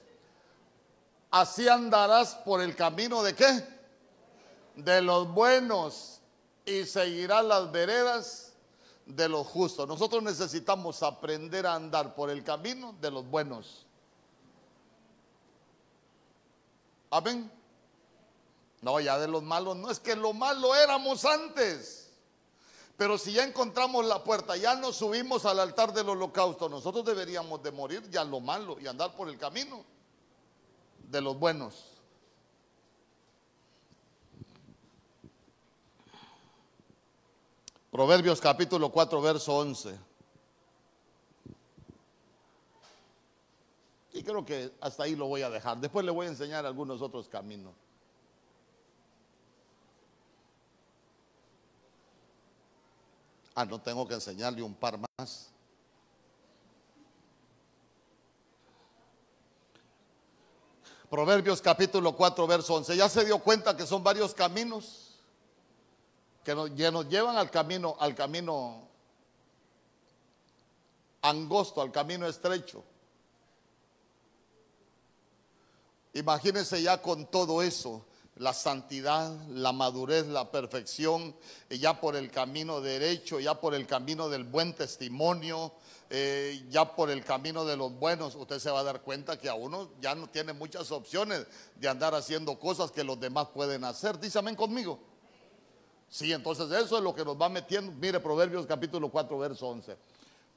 [1.31, 3.67] Así andarás por el camino de qué?
[4.75, 6.21] De los buenos
[6.67, 8.53] y seguirás las veredas
[9.07, 9.89] de los justos.
[9.89, 13.87] Nosotros necesitamos aprender a andar por el camino de los buenos.
[17.11, 17.51] Amén.
[18.83, 22.06] No, ya de los malos, no es que lo malo éramos antes.
[22.97, 27.63] Pero si ya encontramos la puerta, ya nos subimos al altar del holocausto, nosotros deberíamos
[27.63, 29.85] de morir ya lo malo y andar por el camino
[31.11, 31.93] de los buenos.
[37.91, 39.99] Proverbios capítulo 4, verso 11.
[44.15, 45.79] Y creo que hasta ahí lo voy a dejar.
[45.79, 47.75] Después le voy a enseñar algunos otros caminos.
[53.59, 55.49] Ah, no tengo que enseñarle un par más.
[61.09, 62.95] Proverbios capítulo 4, verso 11.
[62.99, 65.19] Ya se dio cuenta que son varios caminos
[66.45, 68.87] que nos, nos llevan al camino, al camino
[71.23, 72.85] angosto, al camino estrecho.
[76.13, 78.05] Imagínense ya con todo eso
[78.37, 81.35] la santidad, la madurez, la perfección,
[81.71, 85.73] ya por el camino derecho, ya por el camino del buen testimonio,
[86.11, 89.49] eh, ya por el camino de los buenos, usted se va a dar cuenta que
[89.49, 91.47] a uno ya no tiene muchas opciones
[91.77, 94.21] de andar haciendo cosas que los demás pueden hacer.
[94.21, 95.01] Dice amén conmigo.
[96.09, 97.91] Sí, entonces eso es lo que nos va metiendo.
[97.93, 99.97] Mire Proverbios capítulo 4, verso 11.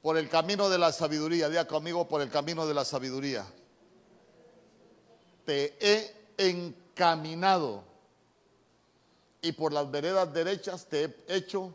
[0.02, 3.46] Por el camino de la sabiduría, diga conmigo, por el camino de la sabiduría.
[5.44, 6.20] Te he
[6.94, 7.84] caminado
[9.42, 11.72] y por las veredas derechas te he hecho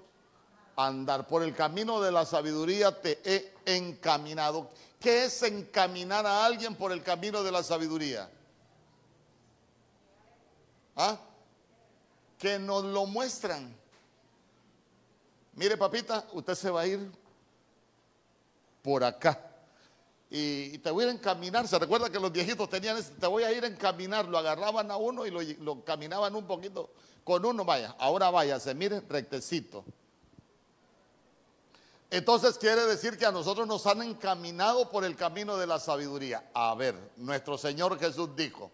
[0.75, 1.27] andar.
[1.27, 4.69] Por el camino de la sabiduría te he encaminado.
[4.99, 8.29] ¿Qué es encaminar a alguien por el camino de la sabiduría?
[10.95, 11.17] ¿Ah?
[12.37, 13.75] Que nos lo muestran.
[15.53, 17.11] Mire, papita, usted se va a ir
[18.83, 19.54] por acá
[20.29, 21.67] y, te voy a encaminar.
[21.67, 24.27] Se recuerda que los viejitos tenían ese, te voy a ir a encaminar.
[24.27, 26.89] Lo agarraban a uno y lo, caminaban un poquito
[27.23, 27.63] con uno.
[27.63, 29.85] Vaya, ahora vaya, se mire rectecito.
[32.09, 36.49] Entonces quiere decir que a nosotros nos han encaminado por el camino de la sabiduría.
[36.53, 38.71] A ver, nuestro Señor Jesús dijo,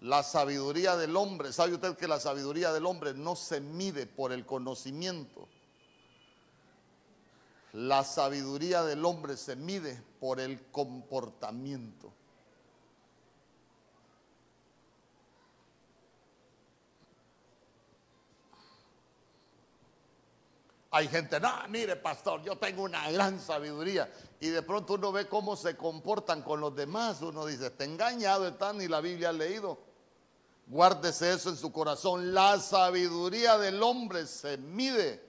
[0.00, 4.32] la sabiduría del hombre, ¿sabe usted que la sabiduría del hombre no se mide por
[4.32, 5.48] el conocimiento?
[7.76, 12.10] La sabiduría del hombre se mide por el comportamiento.
[20.90, 24.10] Hay gente, no, mire pastor, yo tengo una gran sabiduría.
[24.40, 27.20] Y de pronto uno ve cómo se comportan con los demás.
[27.20, 29.78] Uno dice, está engañado, está ni la Biblia ha leído.
[30.66, 32.32] Guárdese eso en su corazón.
[32.32, 35.25] La sabiduría del hombre se mide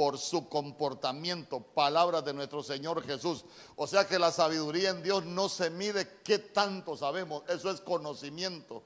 [0.00, 1.60] por su comportamiento.
[1.60, 3.44] Palabras de nuestro Señor Jesús.
[3.76, 7.42] O sea que la sabiduría en Dios no se mide qué tanto sabemos.
[7.50, 8.82] Eso es conocimiento.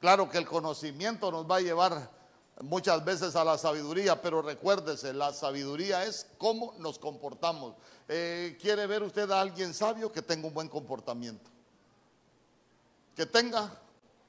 [0.00, 2.10] Claro que el conocimiento nos va a llevar
[2.60, 7.74] muchas veces a la sabiduría, pero recuérdese, la sabiduría es cómo nos comportamos.
[8.06, 11.50] Eh, ¿Quiere ver usted a alguien sabio que tenga un buen comportamiento?
[13.16, 13.80] Que tenga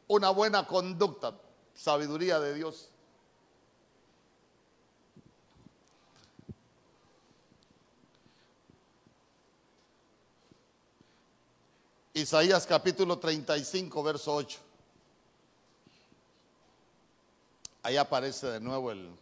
[0.07, 1.33] una buena conducta,
[1.73, 2.91] sabiduría de Dios.
[12.15, 14.57] Isaías capítulo 35, verso 8.
[17.83, 19.13] Ahí aparece de nuevo el...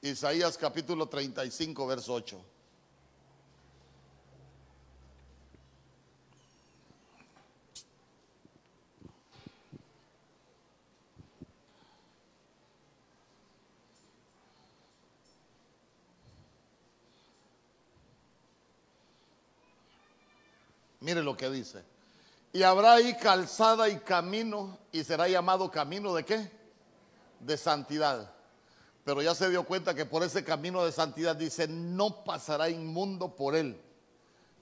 [0.00, 2.40] Isaías capítulo 35, verso 8.
[21.06, 21.84] Mire lo que dice.
[22.52, 26.50] Y habrá ahí calzada y camino y será llamado camino de qué?
[27.38, 28.28] De santidad.
[29.04, 33.36] Pero ya se dio cuenta que por ese camino de santidad dice, no pasará inmundo
[33.36, 33.80] por él,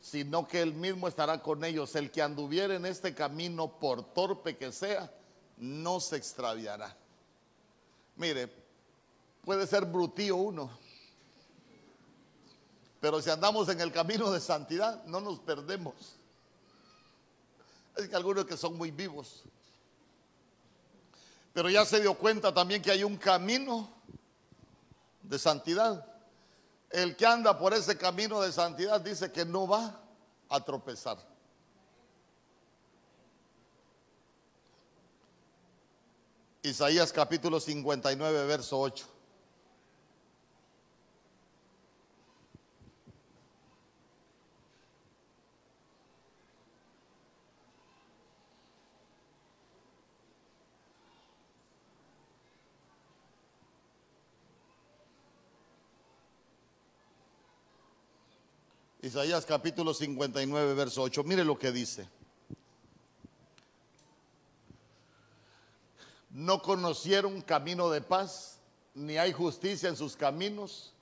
[0.03, 1.97] sino que él mismo estará con ellos.
[1.97, 5.11] El que anduviera en este camino, por torpe que sea,
[5.57, 6.95] no se extraviará.
[8.17, 8.53] Mire,
[9.47, 10.69] puede ser brutío uno,
[13.01, 16.19] pero si andamos en el camino de santidad, no nos perdemos.
[17.97, 19.45] Es que algunos que son muy vivos.
[21.53, 23.89] Pero ya se dio cuenta también que hay un camino
[25.23, 26.05] de santidad.
[26.91, 30.01] El que anda por ese camino de santidad dice que no va
[30.49, 31.19] a tropezar.
[36.63, 39.14] Isaías capítulo 59, verso 8.
[59.05, 61.25] Isaías capítulo 59, verso 8.
[61.25, 62.09] Mire lo que dice.
[66.31, 68.61] No conocieron camino de paz,
[68.95, 70.95] ni hay justicia en sus caminos.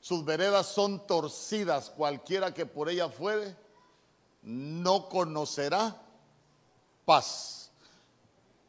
[0.00, 3.54] Sus veredas son torcidas, cualquiera que por ella fuere,
[4.40, 6.00] no conocerá
[7.04, 7.70] paz.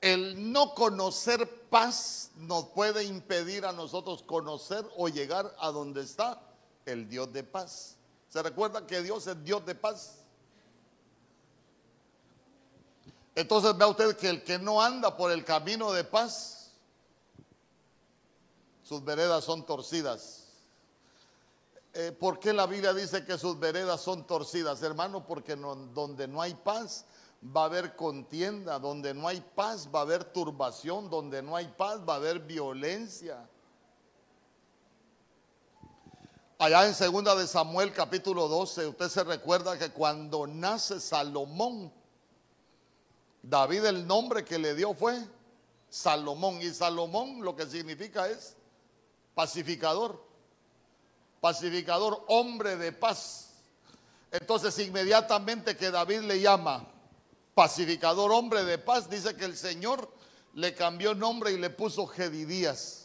[0.01, 6.41] El no conocer paz nos puede impedir a nosotros conocer o llegar a donde está
[6.85, 7.95] el Dios de paz.
[8.31, 10.19] ¿Se recuerda que Dios es Dios de paz?
[13.35, 16.71] Entonces vea usted que el que no anda por el camino de paz,
[18.83, 20.47] sus veredas son torcidas.
[21.93, 25.27] Eh, ¿Por qué la Biblia dice que sus veredas son torcidas, hermano?
[25.27, 27.03] Porque donde no hay paz
[27.43, 31.67] va a haber contienda, donde no hay paz va a haber turbación, donde no hay
[31.67, 33.45] paz va a haber violencia.
[36.61, 41.91] Allá en segunda de Samuel capítulo 12, usted se recuerda que cuando nace Salomón,
[43.41, 45.25] David el nombre que le dio fue
[45.89, 46.61] Salomón.
[46.61, 48.55] Y Salomón lo que significa es
[49.33, 50.23] pacificador.
[51.39, 53.53] Pacificador, hombre de paz.
[54.29, 56.85] Entonces inmediatamente que David le llama
[57.55, 60.07] pacificador, hombre de paz, dice que el Señor
[60.53, 63.00] le cambió nombre y le puso Gedidías.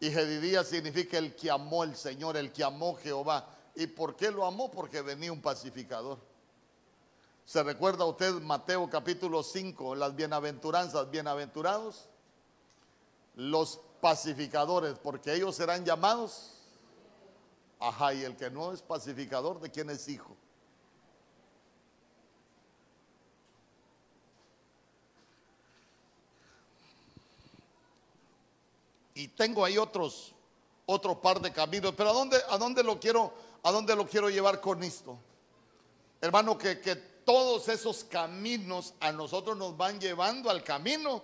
[0.00, 3.48] Y Jedidías significa el que amó el Señor, el que amó Jehová.
[3.74, 4.70] ¿Y por qué lo amó?
[4.70, 6.18] Porque venía un pacificador.
[7.44, 12.08] ¿Se recuerda usted Mateo capítulo 5, las bienaventuranzas, bienaventurados?
[13.36, 16.54] Los pacificadores, porque ellos serán llamados.
[17.78, 20.36] Ajá, y el que no es pacificador, ¿de quién es hijo?
[29.16, 30.34] Y tengo ahí otros,
[30.84, 31.94] otro par de caminos.
[31.96, 35.18] Pero ¿a dónde, a dónde, lo, quiero, ¿a dónde lo quiero llevar con esto?
[36.20, 41.22] Hermano, que, que todos esos caminos a nosotros nos van llevando al camino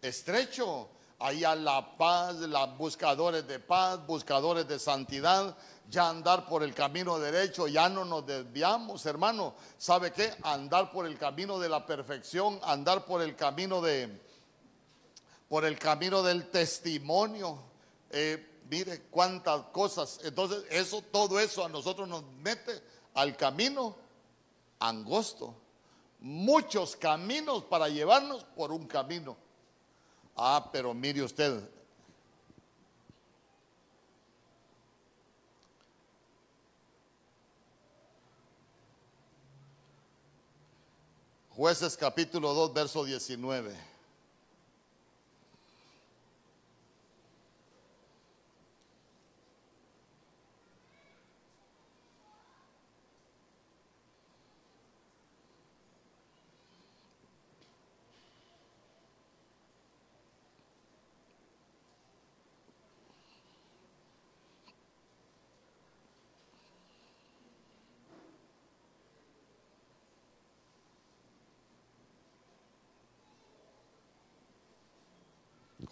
[0.00, 0.88] estrecho.
[1.18, 5.56] Ahí a la paz, los buscadores de paz, buscadores de santidad,
[5.90, 9.54] ya andar por el camino derecho, ya no nos desviamos, hermano.
[9.76, 10.32] ¿Sabe qué?
[10.44, 14.20] Andar por el camino de la perfección, andar por el camino de,
[15.48, 17.58] por el camino del testimonio.
[18.10, 20.20] Eh, mire cuántas cosas.
[20.24, 22.82] Entonces, eso, todo eso a nosotros nos mete
[23.14, 23.96] al camino
[24.78, 25.54] angosto.
[26.20, 29.36] Muchos caminos para llevarnos por un camino.
[30.36, 31.68] Ah, pero mire usted.
[41.50, 43.87] Jueces capítulo 2, verso 19.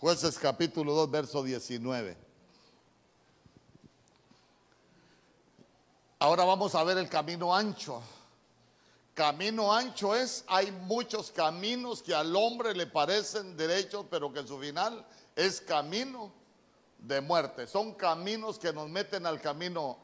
[0.07, 2.17] Jueces capítulo 2, verso 19.
[6.21, 8.01] Ahora vamos a ver el camino ancho.
[9.15, 14.61] Camino ancho es, hay muchos caminos que al hombre le parecen derechos, pero que su
[14.61, 15.05] final
[15.35, 16.33] es camino
[16.99, 17.67] de muerte.
[17.67, 19.99] Son caminos que nos meten al camino,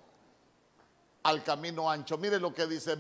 [1.23, 2.19] al camino ancho.
[2.19, 2.99] Mire lo que dice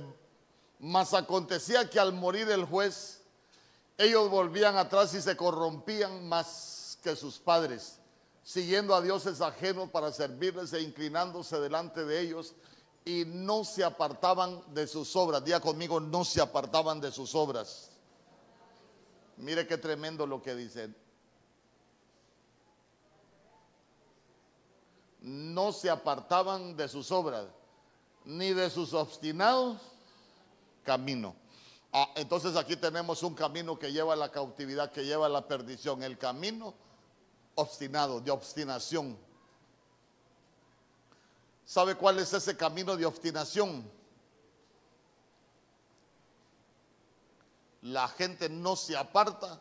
[0.78, 3.22] Mas acontecía que al morir el juez,
[3.98, 6.71] ellos volvían atrás y se corrompían más
[7.02, 7.98] que sus padres,
[8.42, 12.54] siguiendo a dioses ajenos para servirles e inclinándose delante de ellos,
[13.04, 15.44] y no se apartaban de sus obras.
[15.44, 17.90] Día conmigo, no se apartaban de sus obras.
[19.36, 20.94] Mire qué tremendo lo que dicen.
[25.20, 27.46] No se apartaban de sus obras,
[28.24, 29.80] ni de sus obstinados
[30.84, 31.34] camino.
[31.92, 35.46] Ah, entonces aquí tenemos un camino que lleva a la cautividad, que lleva a la
[35.46, 36.02] perdición.
[36.02, 36.74] El camino
[37.54, 39.18] obstinado, de obstinación.
[41.64, 43.90] ¿Sabe cuál es ese camino de obstinación?
[47.82, 49.60] La gente no se aparta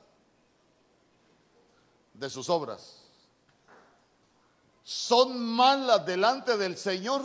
[2.14, 2.98] de sus obras.
[4.84, 7.22] Son malas delante del Señor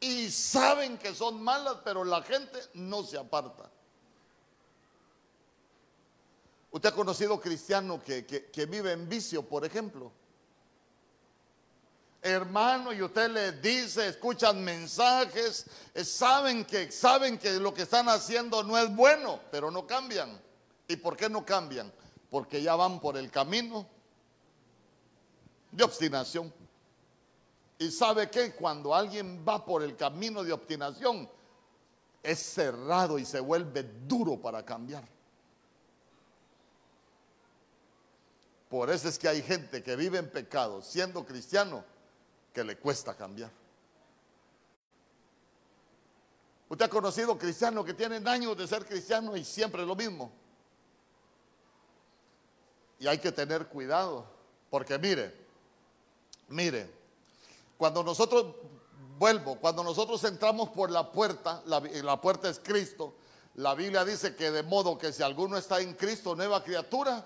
[0.00, 3.70] y saben que son malas, pero la gente no se aparta.
[6.78, 10.12] Usted ha conocido cristiano que, que, vive en vicio, por ejemplo.
[12.22, 18.08] Hermano, y usted le dice, escuchan mensajes, eh, saben que, saben que lo que están
[18.08, 20.40] haciendo no es bueno, pero no cambian.
[20.86, 21.92] ¿Y por qué no cambian?
[22.30, 23.84] Porque ya van por el camino
[25.72, 26.54] de obstinación.
[27.76, 31.28] Y sabe que cuando alguien va por el camino de obstinación,
[32.22, 35.17] es cerrado y se vuelve duro para cambiar.
[38.68, 41.84] Por eso es que hay gente que vive en pecado siendo cristiano
[42.52, 43.50] que le cuesta cambiar.
[46.68, 50.30] Usted ha conocido cristianos que tienen años de ser cristianos y siempre lo mismo.
[52.98, 54.26] Y hay que tener cuidado,
[54.68, 55.34] porque mire,
[56.48, 56.90] mire,
[57.78, 58.56] cuando nosotros,
[59.16, 63.14] vuelvo, cuando nosotros entramos por la puerta, la, la puerta es Cristo,
[63.54, 67.24] la Biblia dice que de modo que si alguno está en Cristo, nueva criatura,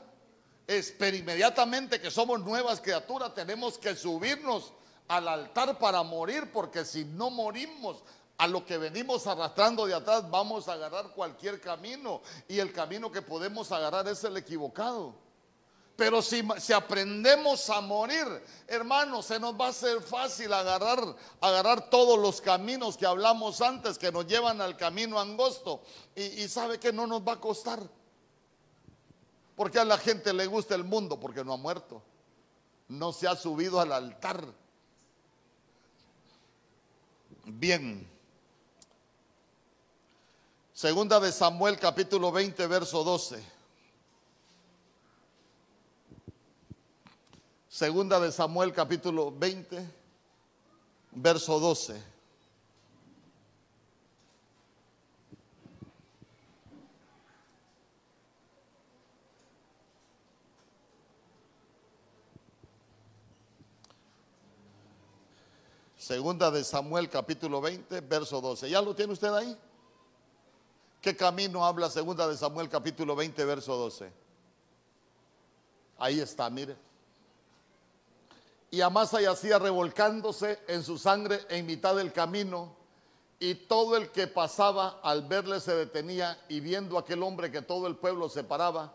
[0.68, 4.72] inmediatamente que somos nuevas criaturas, tenemos que subirnos
[5.08, 8.02] al altar para morir, porque si no morimos
[8.38, 13.12] a lo que venimos arrastrando de atrás, vamos a agarrar cualquier camino y el camino
[13.12, 15.14] que podemos agarrar es el equivocado.
[15.96, 16.42] Pero si,
[16.74, 18.26] aprendemos a morir,
[18.66, 20.98] hermanos, se nos va a hacer fácil agarrar,
[21.40, 25.82] agarrar todos los caminos que hablamos antes que nos llevan al camino angosto.
[26.16, 27.80] Y sabe que no nos va a costar.
[29.56, 32.02] Porque a la gente le gusta el mundo porque no ha muerto.
[32.88, 34.46] No se ha subido al altar.
[37.44, 38.08] Bien.
[40.72, 43.42] Segunda de Samuel capítulo 20 verso 12.
[47.68, 49.86] Segunda de Samuel capítulo 20
[51.12, 52.02] verso 12.
[66.02, 68.68] Segunda de Samuel capítulo 20, verso 12.
[68.68, 69.56] ¿Ya lo tiene usted ahí?
[71.00, 74.12] ¿Qué camino habla segunda de Samuel capítulo 20, verso 12?
[75.98, 76.74] Ahí está, mire.
[78.72, 82.74] Y Amasa yacía revolcándose en su sangre en mitad del camino,
[83.38, 87.86] y todo el que pasaba al verle se detenía, y viendo aquel hombre que todo
[87.86, 88.92] el pueblo se paraba,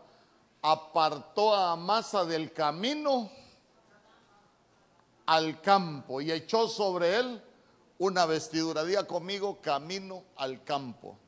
[0.60, 3.30] apartó a Amasa del camino
[5.28, 7.42] al campo y echó sobre él
[7.98, 8.82] una vestidura.
[8.82, 11.18] Día conmigo, camino al campo.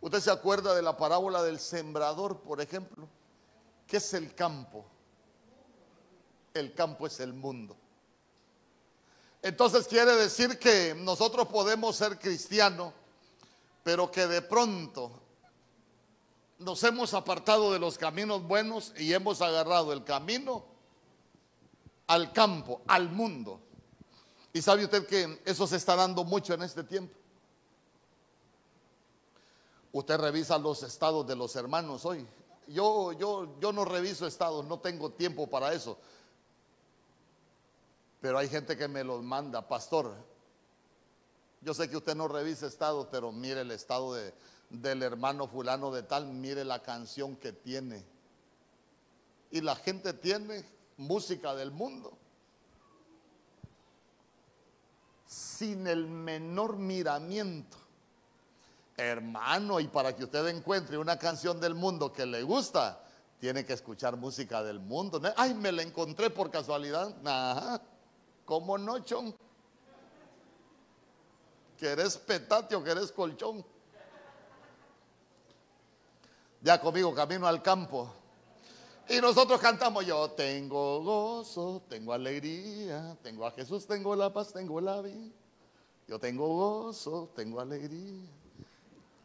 [0.00, 3.08] ¿Usted se acuerda de la parábola del sembrador, por ejemplo?
[3.88, 4.84] ¿Qué es el campo?
[6.54, 7.76] El campo es el mundo.
[9.42, 12.92] Entonces quiere decir que nosotros podemos ser cristianos,
[13.82, 15.21] pero que de pronto
[16.62, 20.64] nos hemos apartado de los caminos buenos y hemos agarrado el camino
[22.06, 23.60] al campo, al mundo.
[24.52, 27.14] Y sabe usted que eso se está dando mucho en este tiempo.
[29.92, 32.26] Usted revisa los estados de los hermanos hoy.
[32.68, 35.98] Yo, yo, yo no reviso estados, no tengo tiempo para eso.
[38.20, 40.14] Pero hay gente que me los manda, pastor.
[41.60, 44.32] Yo sé que usted no revisa estados, pero mire el estado de,
[44.72, 48.04] del hermano fulano de tal, mire la canción que tiene.
[49.50, 50.64] Y la gente tiene
[50.96, 52.16] música del mundo.
[55.26, 57.76] Sin el menor miramiento.
[58.96, 63.02] Hermano, y para que usted encuentre una canción del mundo que le gusta,
[63.40, 65.20] tiene que escuchar música del mundo.
[65.36, 67.14] Ay, me la encontré por casualidad.
[67.26, 67.82] Ajá.
[68.46, 69.34] ¿Cómo no, chon?
[71.76, 73.64] ¿Querés petate o querés colchón?
[76.62, 78.12] Ya conmigo camino al campo.
[79.08, 84.80] Y nosotros cantamos, yo tengo gozo, tengo alegría, tengo a Jesús, tengo la paz, tengo
[84.80, 85.32] la vida.
[86.06, 88.28] Yo tengo gozo, tengo alegría.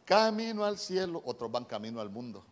[0.04, 2.44] Camino al cielo, otros van camino al mundo.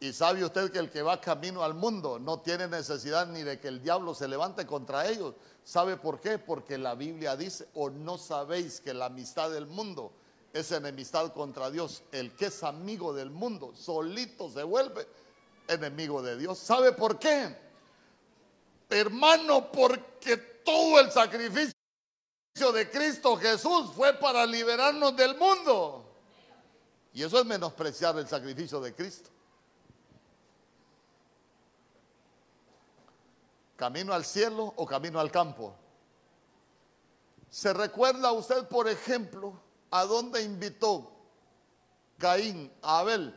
[0.00, 3.60] Y sabe usted que el que va camino al mundo no tiene necesidad ni de
[3.60, 5.34] que el diablo se levante contra ellos.
[5.62, 6.38] ¿Sabe por qué?
[6.38, 10.12] Porque la Biblia dice, o no sabéis que la amistad del mundo
[10.52, 12.02] es enemistad contra Dios.
[12.12, 15.06] El que es amigo del mundo solito se vuelve
[15.66, 16.58] enemigo de Dios.
[16.58, 17.56] ¿Sabe por qué?
[18.90, 21.74] Hermano, porque todo el sacrificio
[22.72, 26.04] de Cristo Jesús fue para liberarnos del mundo.
[27.12, 29.30] Y eso es menospreciar el sacrificio de Cristo.
[33.78, 35.72] camino al cielo o camino al campo.
[37.48, 39.54] ¿Se recuerda usted, por ejemplo,
[39.90, 41.10] a dónde invitó
[42.18, 43.34] Caín a Abel?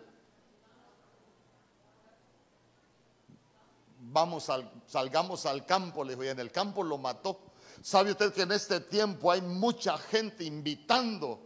[4.00, 7.40] Vamos al, salgamos al campo, le dijo, y en el campo lo mató.
[7.82, 11.40] ¿Sabe usted que en este tiempo hay mucha gente invitando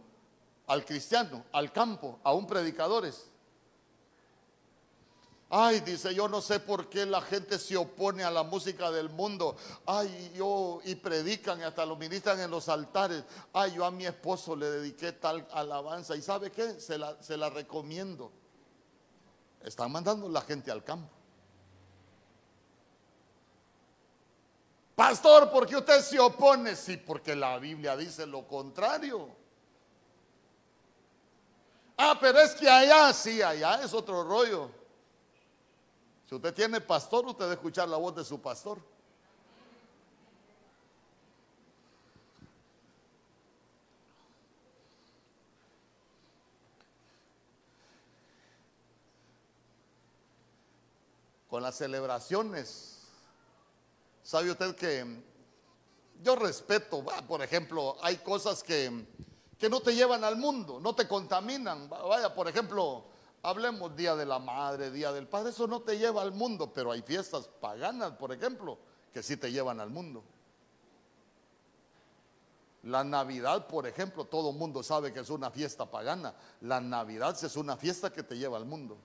[0.66, 3.30] al cristiano, al campo, aún predicadores?
[5.48, 9.08] Ay, dice, yo no sé por qué la gente se opone a la música del
[9.08, 9.56] mundo.
[9.86, 13.22] Ay, yo, y predican y hasta lo ministran en los altares.
[13.52, 16.16] Ay, yo a mi esposo le dediqué tal alabanza.
[16.16, 16.80] ¿Y sabe qué?
[16.80, 18.32] Se la, se la recomiendo.
[19.62, 21.10] Están mandando la gente al campo.
[24.96, 26.74] Pastor, ¿por qué usted se opone?
[26.74, 29.28] Sí, porque la Biblia dice lo contrario.
[31.96, 34.70] Ah, pero es que allá, sí, allá es otro rollo.
[36.28, 38.80] Si usted tiene pastor, usted debe escuchar la voz de su pastor.
[51.48, 53.02] Con las celebraciones,
[54.24, 55.22] ¿sabe usted que
[56.22, 59.06] yo respeto, por ejemplo, hay cosas que,
[59.58, 61.88] que no te llevan al mundo, no te contaminan.
[61.88, 63.04] Vaya, por ejemplo,
[63.46, 66.90] Hablemos Día de la Madre, Día del Padre, eso no te lleva al mundo, pero
[66.90, 68.76] hay fiestas paganas, por ejemplo,
[69.14, 70.24] que sí te llevan al mundo.
[72.82, 76.34] La Navidad, por ejemplo, todo mundo sabe que es una fiesta pagana.
[76.62, 78.98] La Navidad es una fiesta que te lleva al mundo.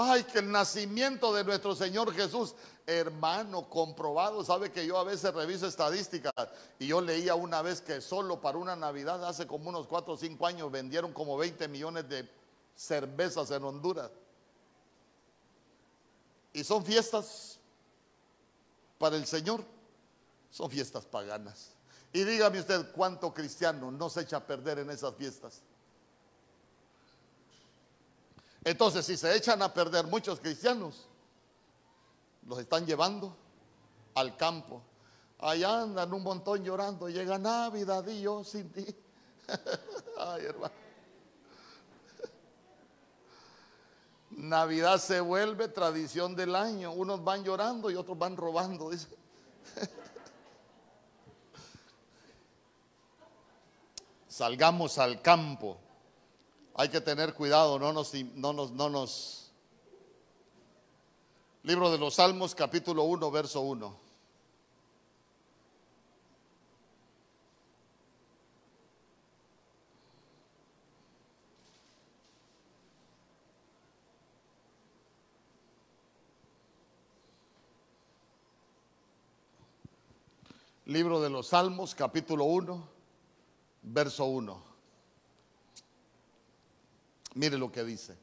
[0.00, 2.54] Ay, que el nacimiento de nuestro Señor Jesús,
[2.86, 4.44] hermano, comprobado.
[4.44, 6.32] Sabe que yo a veces reviso estadísticas
[6.78, 10.16] y yo leía una vez que solo para una Navidad, hace como unos 4 o
[10.16, 12.30] 5 años, vendieron como 20 millones de
[12.76, 14.12] cervezas en Honduras.
[16.52, 17.58] Y son fiestas
[18.98, 19.64] para el Señor,
[20.52, 21.72] son fiestas paganas.
[22.12, 25.60] Y dígame usted cuánto cristiano no se echa a perder en esas fiestas.
[28.64, 31.08] Entonces, si se echan a perder muchos cristianos,
[32.46, 33.36] los están llevando
[34.14, 34.82] al campo.
[35.38, 37.08] Allá andan un montón llorando.
[37.08, 38.84] Llega Navidad y yo sin ti.
[40.18, 40.74] Ay, hermano.
[44.30, 46.92] Navidad se vuelve tradición del año.
[46.92, 48.90] Unos van llorando y otros van robando.
[54.28, 55.78] Salgamos al campo.
[56.80, 59.50] Hay que tener cuidado, no nos, no nos, no nos.
[61.64, 63.96] Libro de los Salmos, capítulo 1, verso 1.
[80.84, 82.88] Libro de los Salmos, capítulo 1,
[83.82, 84.67] verso 1.
[87.38, 88.16] Mire lo que dice.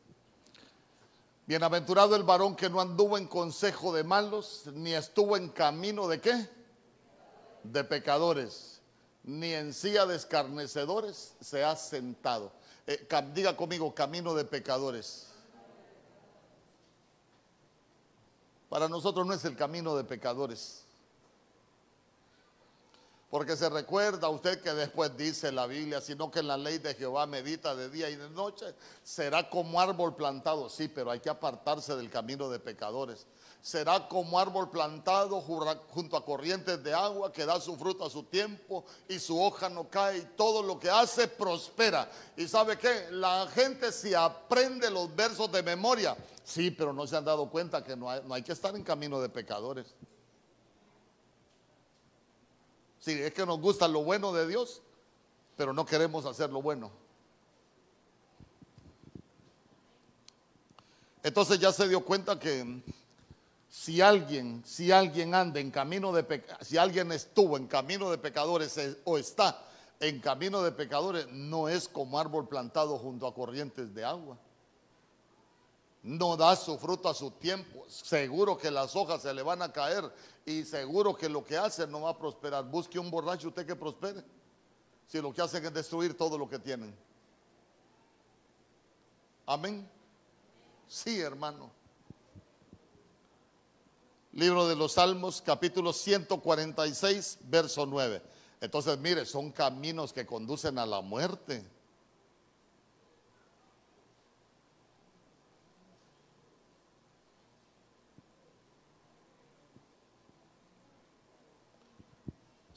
[1.46, 6.20] Bienaventurado el varón que no anduvo en consejo de malos, ni estuvo en camino de
[6.20, 6.50] qué?
[7.64, 8.82] De pecadores,
[9.24, 12.52] ni en silla de escarnecedores se ha sentado.
[12.86, 15.28] Eh, diga conmigo, camino de pecadores.
[18.68, 20.85] Para nosotros no es el camino de pecadores.
[23.36, 26.94] Porque se recuerda usted que después dice la Biblia, sino que en la ley de
[26.94, 28.74] Jehová medita de día y de noche,
[29.04, 30.70] será como árbol plantado.
[30.70, 33.28] Sí, pero hay que apartarse del camino de pecadores.
[33.62, 38.24] Será como árbol plantado junto a corrientes de agua que da su fruto a su
[38.24, 42.10] tiempo y su hoja no cae y todo lo que hace prospera.
[42.38, 43.08] ¿Y sabe qué?
[43.12, 47.84] La gente si aprende los versos de memoria, sí, pero no se han dado cuenta
[47.84, 49.94] que no hay, no hay que estar en camino de pecadores.
[53.06, 54.82] Sí, es que nos gusta lo bueno de Dios,
[55.56, 56.90] pero no queremos hacer lo bueno.
[61.22, 62.82] Entonces ya se dio cuenta que
[63.70, 68.18] si alguien, si alguien anda en camino de pecadores, si alguien estuvo en camino de
[68.18, 69.64] pecadores eh, o está
[70.00, 74.36] en camino de pecadores, no es como árbol plantado junto a corrientes de agua.
[76.06, 77.84] No da su fruto a su tiempo.
[77.88, 80.04] Seguro que las hojas se le van a caer
[80.46, 82.64] y seguro que lo que hace no va a prosperar.
[82.64, 84.24] Busque un borracho usted que prospere.
[85.08, 86.96] Si lo que hacen es destruir todo lo que tienen.
[89.48, 89.90] Amén.
[90.88, 91.72] Sí, hermano.
[94.34, 98.22] Libro de los Salmos, capítulo 146, verso 9.
[98.62, 101.66] Entonces, mire, son caminos que conducen a la muerte.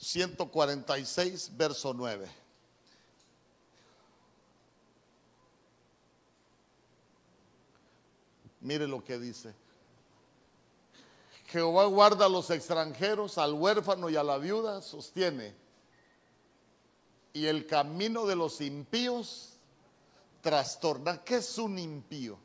[0.09, 2.27] ...146, verso 9.
[8.61, 9.53] Mire lo que dice.
[11.45, 15.55] Jehová guarda a los extranjeros, al huérfano y a la viuda sostiene.
[17.31, 19.59] Y el camino de los impíos
[20.41, 21.23] trastorna.
[21.23, 22.39] ¿Qué es un impío?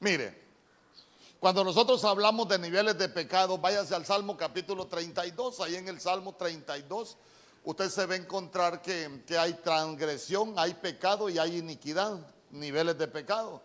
[0.00, 0.43] Mire,
[1.40, 6.00] cuando nosotros hablamos de niveles de pecado, váyase al Salmo capítulo 32, ahí en el
[6.00, 7.16] Salmo 32,
[7.64, 12.18] usted se va a encontrar que, que hay transgresión, hay pecado y hay iniquidad,
[12.50, 13.62] niveles de pecado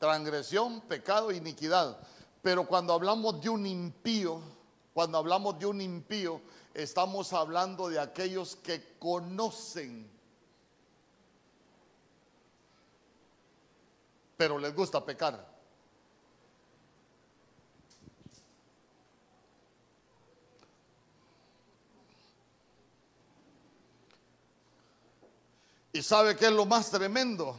[0.00, 2.00] transgresión, pecado, iniquidad.
[2.42, 4.40] Pero cuando hablamos de un impío,
[4.94, 6.40] cuando hablamos de un impío,
[6.74, 10.10] estamos hablando de aquellos que conocen,
[14.38, 15.49] pero les gusta pecar.
[25.92, 27.58] ¿Y sabe qué es lo más tremendo?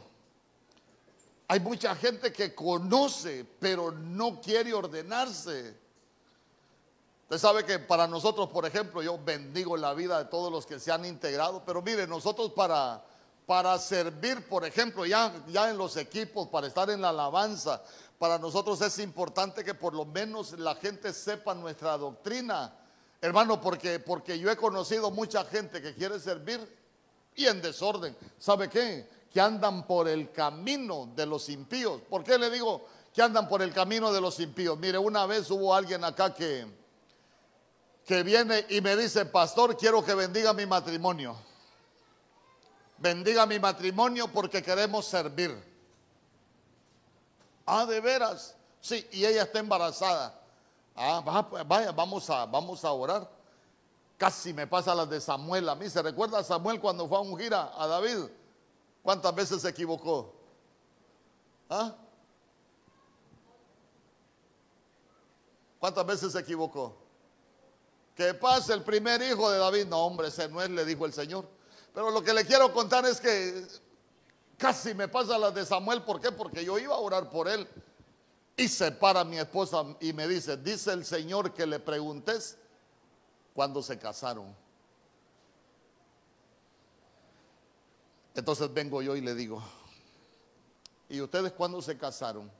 [1.48, 5.76] Hay mucha gente que conoce, pero no quiere ordenarse.
[7.24, 10.80] Usted sabe que para nosotros, por ejemplo, yo bendigo la vida de todos los que
[10.80, 13.04] se han integrado, pero mire, nosotros para,
[13.44, 17.82] para servir, por ejemplo, ya, ya en los equipos, para estar en la alabanza,
[18.18, 22.72] para nosotros es importante que por lo menos la gente sepa nuestra doctrina.
[23.20, 26.81] Hermano, porque, porque yo he conocido mucha gente que quiere servir
[27.36, 28.16] y en desorden.
[28.38, 29.06] ¿Sabe qué?
[29.32, 32.02] que andan por el camino de los impíos.
[32.08, 34.78] ¿Por qué le digo que andan por el camino de los impíos?
[34.78, 36.66] Mire, una vez hubo alguien acá que,
[38.04, 41.34] que viene y me dice, pastor, quiero que bendiga mi matrimonio.
[42.98, 45.56] Bendiga mi matrimonio porque queremos servir.
[47.64, 48.54] Ah, de veras.
[48.80, 50.38] Sí, y ella está embarazada.
[50.94, 53.30] Ah, vaya, vamos a, vamos a orar.
[54.22, 55.90] Casi me pasa las de Samuel a mí.
[55.90, 58.28] ¿Se recuerda a Samuel cuando fue a ungir a David?
[59.02, 60.32] ¿Cuántas veces se equivocó?
[61.68, 61.92] ¿Ah?
[65.80, 66.96] ¿Cuántas veces se equivocó?
[68.14, 69.86] Que pase el primer hijo de David.
[69.86, 71.44] No, hombre, ese no es, le dijo el Señor.
[71.92, 73.66] Pero lo que le quiero contar es que
[74.56, 76.02] casi me pasa las de Samuel.
[76.02, 76.30] ¿Por qué?
[76.30, 77.66] Porque yo iba a orar por él.
[78.56, 82.58] Y se para mi esposa y me dice, dice el Señor que le preguntes
[83.54, 84.54] cuando se casaron.
[88.34, 89.62] Entonces vengo yo y le digo,
[91.08, 92.50] ¿y ustedes cuándo se casaron?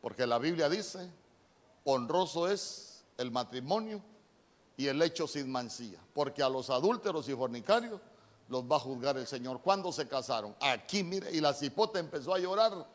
[0.00, 1.10] Porque la Biblia dice,
[1.84, 4.02] honroso es el matrimonio
[4.76, 8.00] y el hecho sin mancilla, porque a los adúlteros y fornicarios
[8.48, 9.60] los va a juzgar el Señor.
[9.60, 10.56] ¿Cuándo se casaron?
[10.60, 12.86] Aquí, mire, y la cipote empezó a llorar.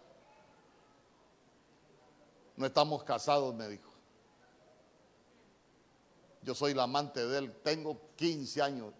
[2.57, 3.91] No estamos casados, me dijo.
[6.41, 8.93] Yo soy la amante de él, tengo 15 años.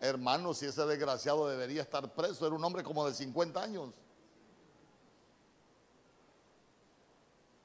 [0.00, 3.90] Hermano, si ese desgraciado debería estar preso, era un hombre como de 50 años.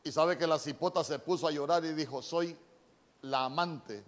[0.04, 2.58] Y sabe que la cipota se puso a llorar y dijo, soy
[3.22, 4.06] la amante.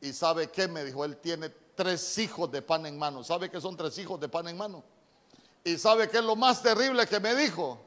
[0.00, 3.22] Y sabe qué me dijo, él tiene tres hijos de pan en mano.
[3.22, 4.82] ¿Sabe que son tres hijos de pan en mano?
[5.62, 7.85] Y sabe qué es lo más terrible que me dijo.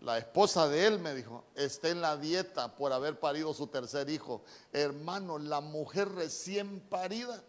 [0.00, 4.08] La esposa de él me dijo, está en la dieta por haber parido su tercer
[4.08, 4.42] hijo.
[4.72, 7.42] Hermano, la mujer recién parida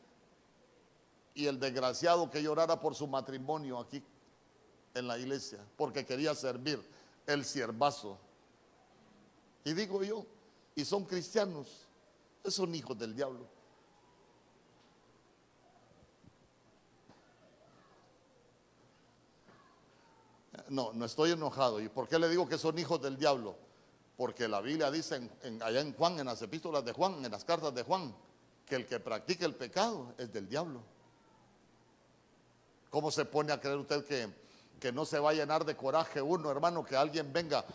[1.36, 4.04] y el desgraciado que llorara por su matrimonio aquí
[4.95, 6.82] en la iglesia, porque quería servir
[7.28, 8.18] el siervazo.
[9.64, 10.26] Y digo yo,
[10.76, 11.88] y son cristianos,
[12.45, 13.59] son hijos del diablo.
[20.70, 21.82] No, no estoy enojado.
[21.82, 23.55] ¿Y por qué le digo que son hijos del diablo?
[24.15, 25.30] Porque la Biblia dice
[25.61, 28.13] allá en Juan, en las epístolas de Juan, en las cartas de Juan,
[28.65, 30.82] que el que practique el pecado es del diablo.
[32.89, 34.34] ¿Cómo se pone a creer usted que,
[34.80, 37.65] que no se va a llenar de coraje uno, hermano, que alguien venga,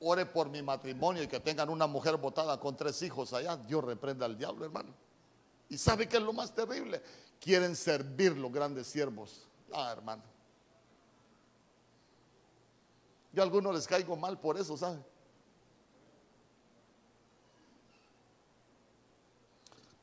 [0.00, 3.56] ore por mi matrimonio y que tengan una mujer botada con tres hijos allá?
[3.56, 4.94] Dios reprenda al diablo, hermano.
[5.68, 7.02] ¿Y sabe qué es lo más terrible?
[7.40, 9.46] Quieren servir los grandes siervos.
[9.72, 10.33] Ah, hermano.
[13.34, 15.02] Yo a algunos les caigo mal por eso, ¿sabe?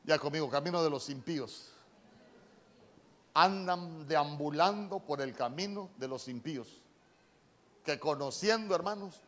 [0.04, 1.70] Ya conmigo, camino de los impíos.
[3.32, 6.68] Andan deambulando por el camino de los impíos.
[7.84, 9.22] Que conociendo, hermanos,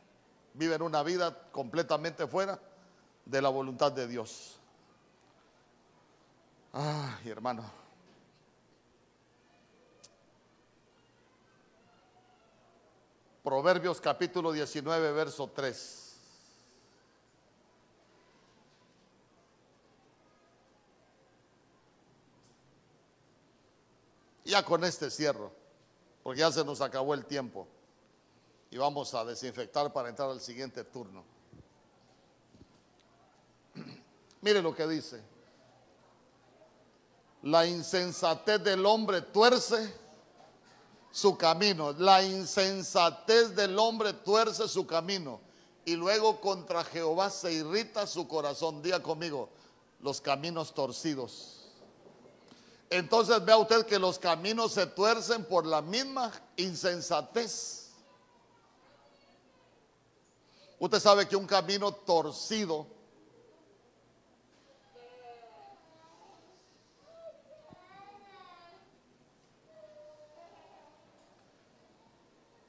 [0.53, 2.61] viven una vida completamente fuera
[3.25, 4.59] de la voluntad de Dios.
[6.75, 7.84] Ay, hermano.
[13.45, 16.17] Proverbios capítulo 19, verso 3.
[24.47, 25.53] Ya con este cierro,
[26.23, 27.69] porque ya se nos acabó el tiempo.
[28.71, 31.23] Y vamos a desinfectar para entrar al siguiente turno.
[34.41, 35.23] Mire lo que dice.
[37.43, 40.04] La insensatez del hombre tuerce
[41.15, 41.93] su camino.
[41.93, 45.41] La insensatez del hombre tuerce su camino.
[45.85, 48.83] Y luego contra Jehová se irrita su corazón.
[48.83, 49.49] Diga conmigo,
[50.01, 51.71] los caminos torcidos.
[52.91, 57.91] Entonces vea usted que los caminos se tuercen por la misma insensatez.
[60.81, 62.87] Usted sabe que un camino torcido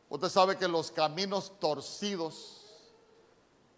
[0.09, 2.61] Usted sabe que los caminos torcidos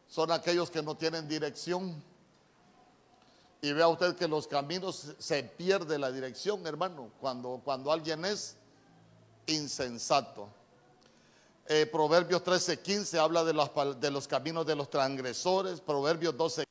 [0.08, 2.04] son aquellos que no tienen dirección.
[3.62, 8.56] Y vea usted que los caminos se pierde la dirección, hermano, cuando, cuando alguien es
[9.48, 10.48] insensato.
[11.66, 15.82] Eh, Proverbios 13, 15 habla de los, de los caminos de los transgresores.
[15.82, 16.67] Proverbios 12,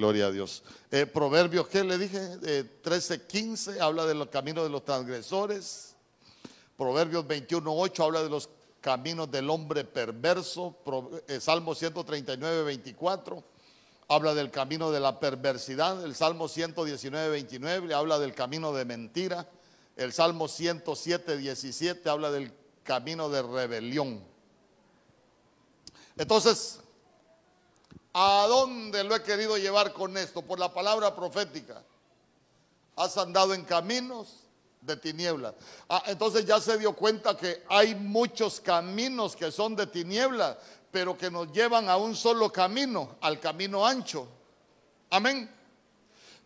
[0.00, 0.62] Gloria a Dios.
[0.90, 2.38] Eh, Proverbios, ¿qué le dije?
[2.42, 5.94] Eh, 13, 15 habla de los caminos de los transgresores.
[6.78, 8.48] Proverbios 21, 8 habla de los
[8.80, 10.74] caminos del hombre perverso.
[11.28, 13.44] Eh, Salmo 139, 24
[14.08, 16.02] habla del camino de la perversidad.
[16.02, 19.50] El Salmo 119, 29 habla del camino de mentira.
[19.98, 24.24] El Salmo 107, 17 habla del camino de rebelión.
[26.16, 26.80] Entonces,
[28.12, 30.42] ¿A dónde lo he querido llevar con esto?
[30.42, 31.82] Por la palabra profética.
[32.96, 34.40] Has andado en caminos
[34.80, 35.54] de tinieblas.
[35.88, 40.56] Ah, entonces ya se dio cuenta que hay muchos caminos que son de tinieblas,
[40.90, 44.26] pero que nos llevan a un solo camino, al camino ancho.
[45.10, 45.48] Amén.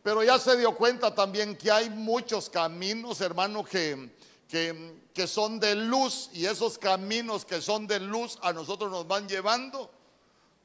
[0.02, 4.10] Pero ya se dio cuenta también que hay muchos caminos, hermano, que,
[4.46, 9.08] que, que son de luz y esos caminos que son de luz a nosotros nos
[9.08, 9.90] van llevando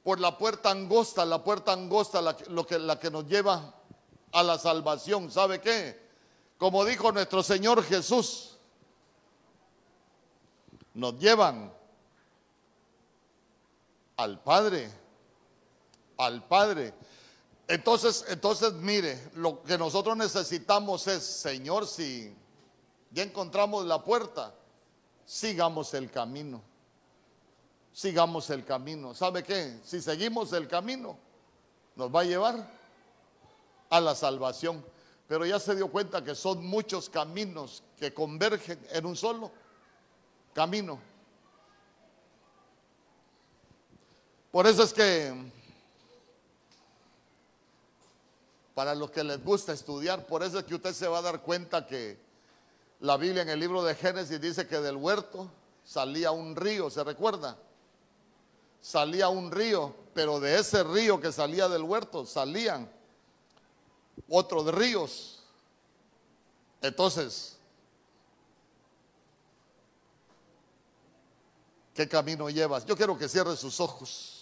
[0.09, 3.75] por la puerta angosta, la puerta angosta, la, que, que nos lleva
[4.31, 5.29] a la salvación.
[5.29, 6.01] ¿Sabe qué?
[6.57, 8.57] Como dijo nuestro Señor Jesús,
[10.95, 11.71] nos llevan
[14.17, 14.89] al Padre,
[16.17, 16.95] al Padre.
[17.67, 22.35] Entonces, entonces mire, lo que nosotros necesitamos es, Señor, si
[23.11, 24.55] ya encontramos la puerta,
[25.23, 26.63] sigamos el camino
[27.99, 29.13] sigamos el camino.
[29.13, 29.77] ¿Sabe qué?
[29.83, 31.17] Si seguimos el camino,
[31.97, 32.65] nos va a llevar
[33.89, 34.85] a la salvación.
[35.27, 39.51] Pero ya se dio cuenta que son muchos caminos que convergen en un solo
[40.53, 40.97] camino.
[44.49, 45.51] Por eso es que
[48.73, 51.41] para los que les gusta estudiar, por eso es que usted se va a dar
[51.41, 52.17] cuenta que
[53.01, 55.51] la Biblia en el libro de Génesis dice que del huerto
[55.83, 57.57] salía un río, ¿se recuerda?
[58.81, 62.89] Salía un río, pero de ese río que salía del huerto salían
[64.27, 65.43] otros ríos.
[66.81, 67.57] Entonces,
[71.93, 72.85] ¿qué camino llevas?
[72.85, 74.38] Yo quiero que cierre sus ojos.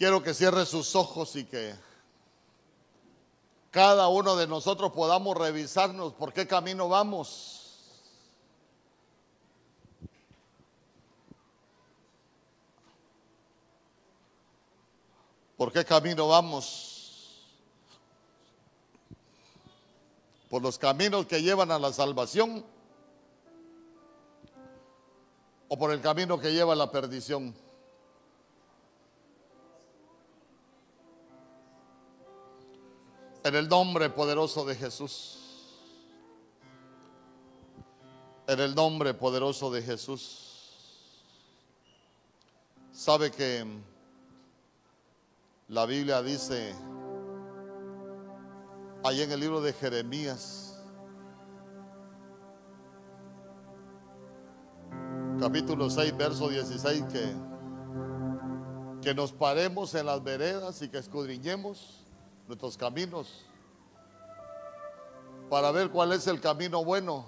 [0.00, 1.74] Quiero que cierre sus ojos y que
[3.70, 8.00] cada uno de nosotros podamos revisarnos por qué camino vamos.
[15.58, 17.44] ¿Por qué camino vamos?
[20.48, 22.64] ¿Por los caminos que llevan a la salvación
[25.68, 27.54] o por el camino que lleva a la perdición?
[33.42, 35.38] En el nombre poderoso de Jesús.
[38.46, 41.22] En el nombre poderoso de Jesús.
[42.92, 43.64] Sabe que
[45.68, 46.74] la Biblia dice,
[49.04, 50.78] ahí en el libro de Jeremías,
[55.38, 57.34] capítulo 6, verso 16, que,
[59.00, 61.99] que nos paremos en las veredas y que escudriñemos
[62.50, 63.44] nuestros caminos
[65.48, 67.26] para ver cuál es el camino bueno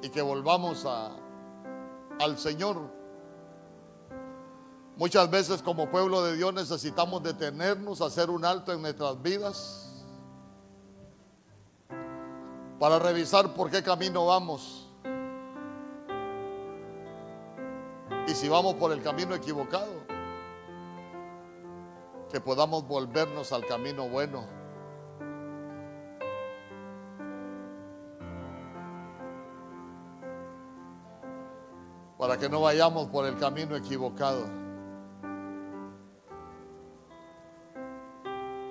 [0.00, 2.80] y que volvamos al Señor.
[4.96, 10.06] Muchas veces como pueblo de Dios necesitamos detenernos, hacer un alto en nuestras vidas
[12.80, 14.88] para revisar por qué camino vamos.
[18.26, 19.97] Y si vamos por el camino equivocado,
[22.30, 24.46] que podamos volvernos al camino bueno.
[32.18, 34.44] Para que no vayamos por el camino equivocado.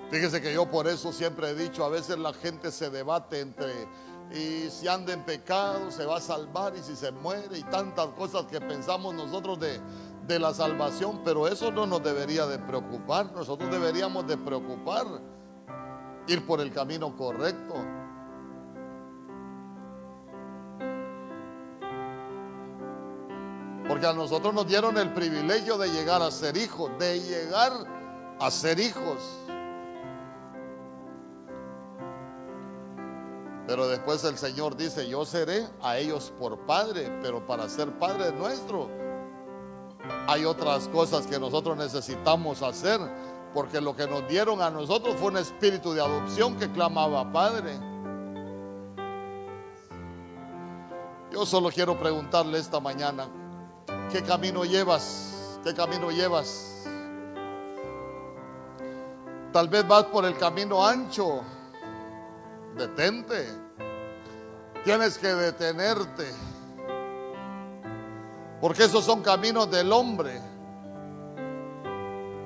[0.09, 3.87] Fíjese que yo por eso siempre he dicho, a veces la gente se debate entre
[4.31, 8.07] y si anda en pecado se va a salvar y si se muere y tantas
[8.07, 9.79] cosas que pensamos nosotros de,
[10.27, 15.05] de la salvación, pero eso no nos debería de preocupar, nosotros deberíamos de preocupar
[16.27, 17.75] ir por el camino correcto.
[23.87, 27.71] Porque a nosotros nos dieron el privilegio de llegar a ser hijos, de llegar
[28.37, 29.17] a ser hijos.
[33.65, 38.33] Pero después el Señor dice, yo seré a ellos por padre, pero para ser padre
[38.33, 39.06] nuestro
[40.27, 42.99] hay otras cosas que nosotros necesitamos hacer,
[43.53, 47.73] porque lo que nos dieron a nosotros fue un espíritu de adopción que clamaba Padre.
[51.31, 53.27] Yo solo quiero preguntarle esta mañana,
[54.11, 55.59] ¿qué camino llevas?
[55.63, 56.85] ¿Qué camino llevas?
[59.51, 61.41] Tal vez vas por el camino ancho
[62.77, 63.47] detente.
[64.83, 66.31] Tienes que detenerte.
[68.59, 70.41] Porque esos son caminos del hombre.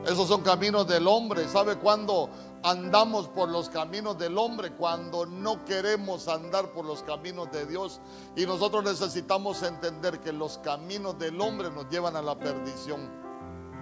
[0.05, 1.47] Esos son caminos del hombre.
[1.47, 2.29] ¿Sabe cuándo
[2.63, 4.71] andamos por los caminos del hombre?
[4.71, 8.01] Cuando no queremos andar por los caminos de Dios.
[8.35, 13.09] Y nosotros necesitamos entender que los caminos del hombre nos llevan a la perdición.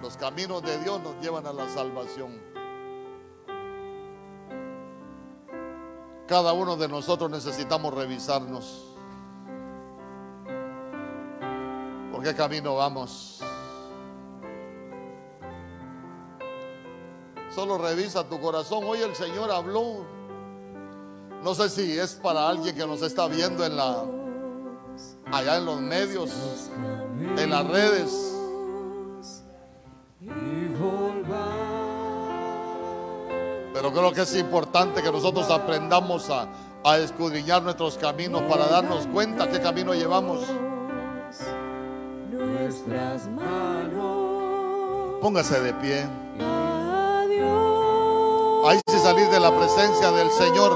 [0.02, 2.40] Los caminos de Dios nos llevan a la salvación.
[6.26, 8.89] Cada uno de nosotros necesitamos revisarnos.
[12.20, 13.40] ¿Por qué camino vamos?
[17.48, 18.84] Solo revisa tu corazón.
[18.84, 20.04] Hoy el Señor habló.
[21.42, 24.04] No sé si es para alguien que nos está viendo en la
[25.32, 26.30] allá en los medios,
[27.38, 28.36] en las redes.
[33.72, 36.48] Pero creo que es importante que nosotros aprendamos a,
[36.84, 40.40] a escudriñar nuestros caminos para darnos cuenta qué camino llevamos.
[42.40, 45.20] Nuestras manos.
[45.20, 46.06] Póngase de pie.
[48.66, 50.72] Ahí si salir de la presencia del Señor.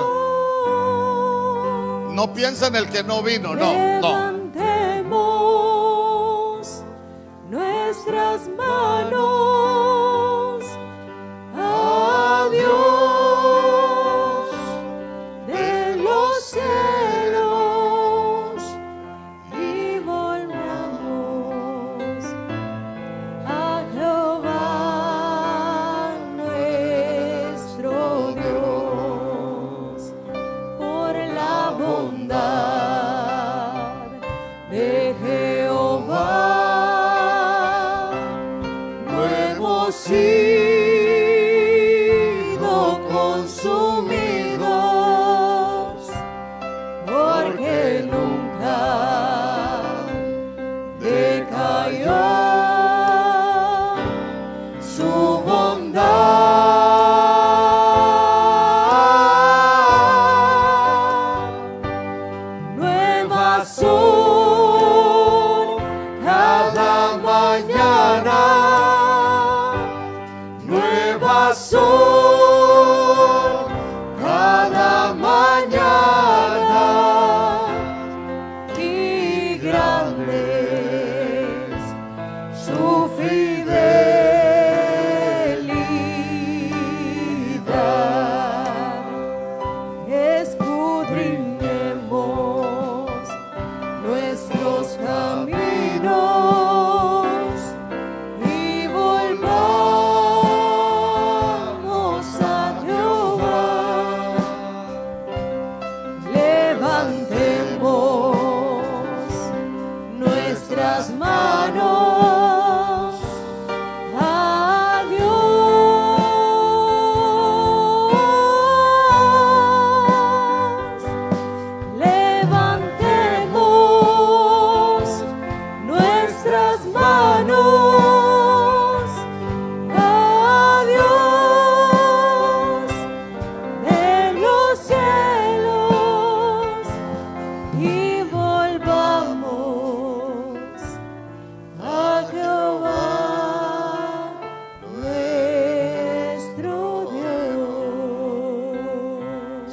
[2.13, 4.35] No piensa en el que no vino, no, no.
[7.95, 9.34] nuestras manos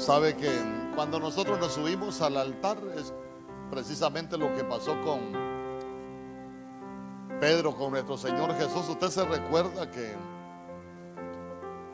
[0.01, 0.49] Sabe que
[0.95, 3.13] cuando nosotros nos subimos al altar es
[3.69, 5.19] precisamente lo que pasó con
[7.39, 8.89] Pedro, con nuestro Señor Jesús.
[8.89, 10.15] Usted se recuerda que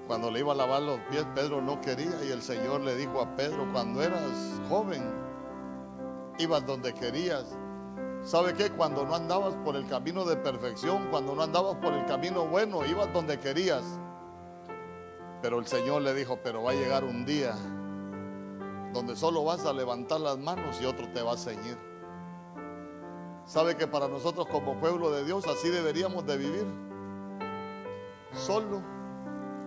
[0.07, 3.19] cuando le iba a lavar los pies, Pedro no quería y el Señor le dijo
[3.19, 5.03] a Pedro, cuando eras joven,
[6.39, 7.57] ibas donde querías.
[8.23, 8.69] ¿Sabe qué?
[8.69, 12.85] Cuando no andabas por el camino de perfección, cuando no andabas por el camino bueno,
[12.85, 13.83] ibas donde querías.
[15.41, 17.53] Pero el Señor le dijo, pero va a llegar un día
[18.93, 21.77] donde solo vas a levantar las manos y otro te va a ceñir.
[23.45, 26.65] ¿Sabe que para nosotros como pueblo de Dios así deberíamos de vivir?
[28.33, 28.81] Solo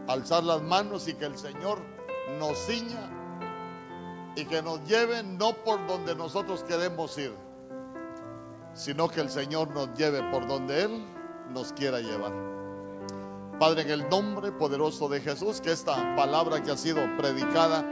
[0.07, 1.79] alzar las manos y que el Señor
[2.39, 3.11] nos ciña
[4.37, 7.35] y que nos lleve no por donde nosotros queremos ir,
[8.75, 11.05] sino que el Señor nos lleve por donde Él
[11.53, 12.33] nos quiera llevar.
[13.59, 17.85] Padre, en el nombre poderoso de Jesús, que esta palabra que ha sido predicada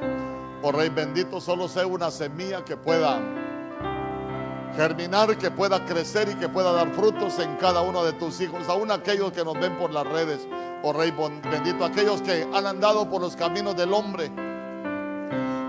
[0.62, 3.20] por Rey bendito solo sea una semilla que pueda
[4.74, 8.68] germinar, que pueda crecer y que pueda dar frutos en cada uno de tus hijos,
[8.68, 10.46] aún aquellos que nos ven por las redes,
[10.82, 11.12] oh Rey
[11.50, 14.30] bendito, aquellos que han andado por los caminos del hombre,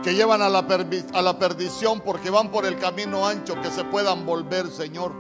[0.03, 0.59] que llevan a la,
[1.13, 5.11] a la perdición porque van por el camino ancho, que se puedan volver, Señor,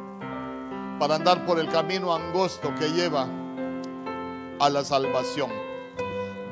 [0.99, 3.27] para andar por el camino angosto que lleva
[4.59, 5.49] a la salvación.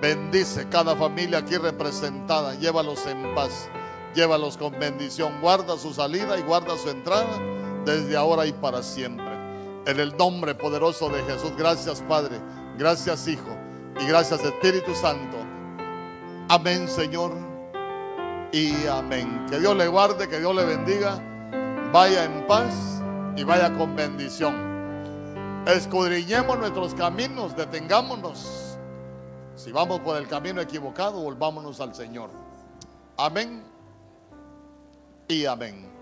[0.01, 3.67] Bendice cada familia aquí representada, llévalos en paz,
[4.13, 7.39] llévalos con bendición, guarda su salida y guarda su entrada
[7.83, 9.25] desde ahora y para siempre.
[9.87, 12.39] En el nombre poderoso de Jesús, gracias Padre,
[12.77, 13.57] gracias Hijo
[13.99, 15.37] y gracias Espíritu Santo.
[16.47, 17.31] Amén Señor
[18.51, 19.47] y amén.
[19.49, 21.19] Que Dios le guarde, que Dios le bendiga,
[21.91, 23.01] vaya en paz
[23.35, 24.55] y vaya con bendición.
[25.65, 28.66] Escudriñemos nuestros caminos, detengámonos.
[29.57, 32.29] Si vamos por el camino equivocado, volvámonos al Señor.
[33.17, 33.63] Amén
[35.27, 35.86] y amén.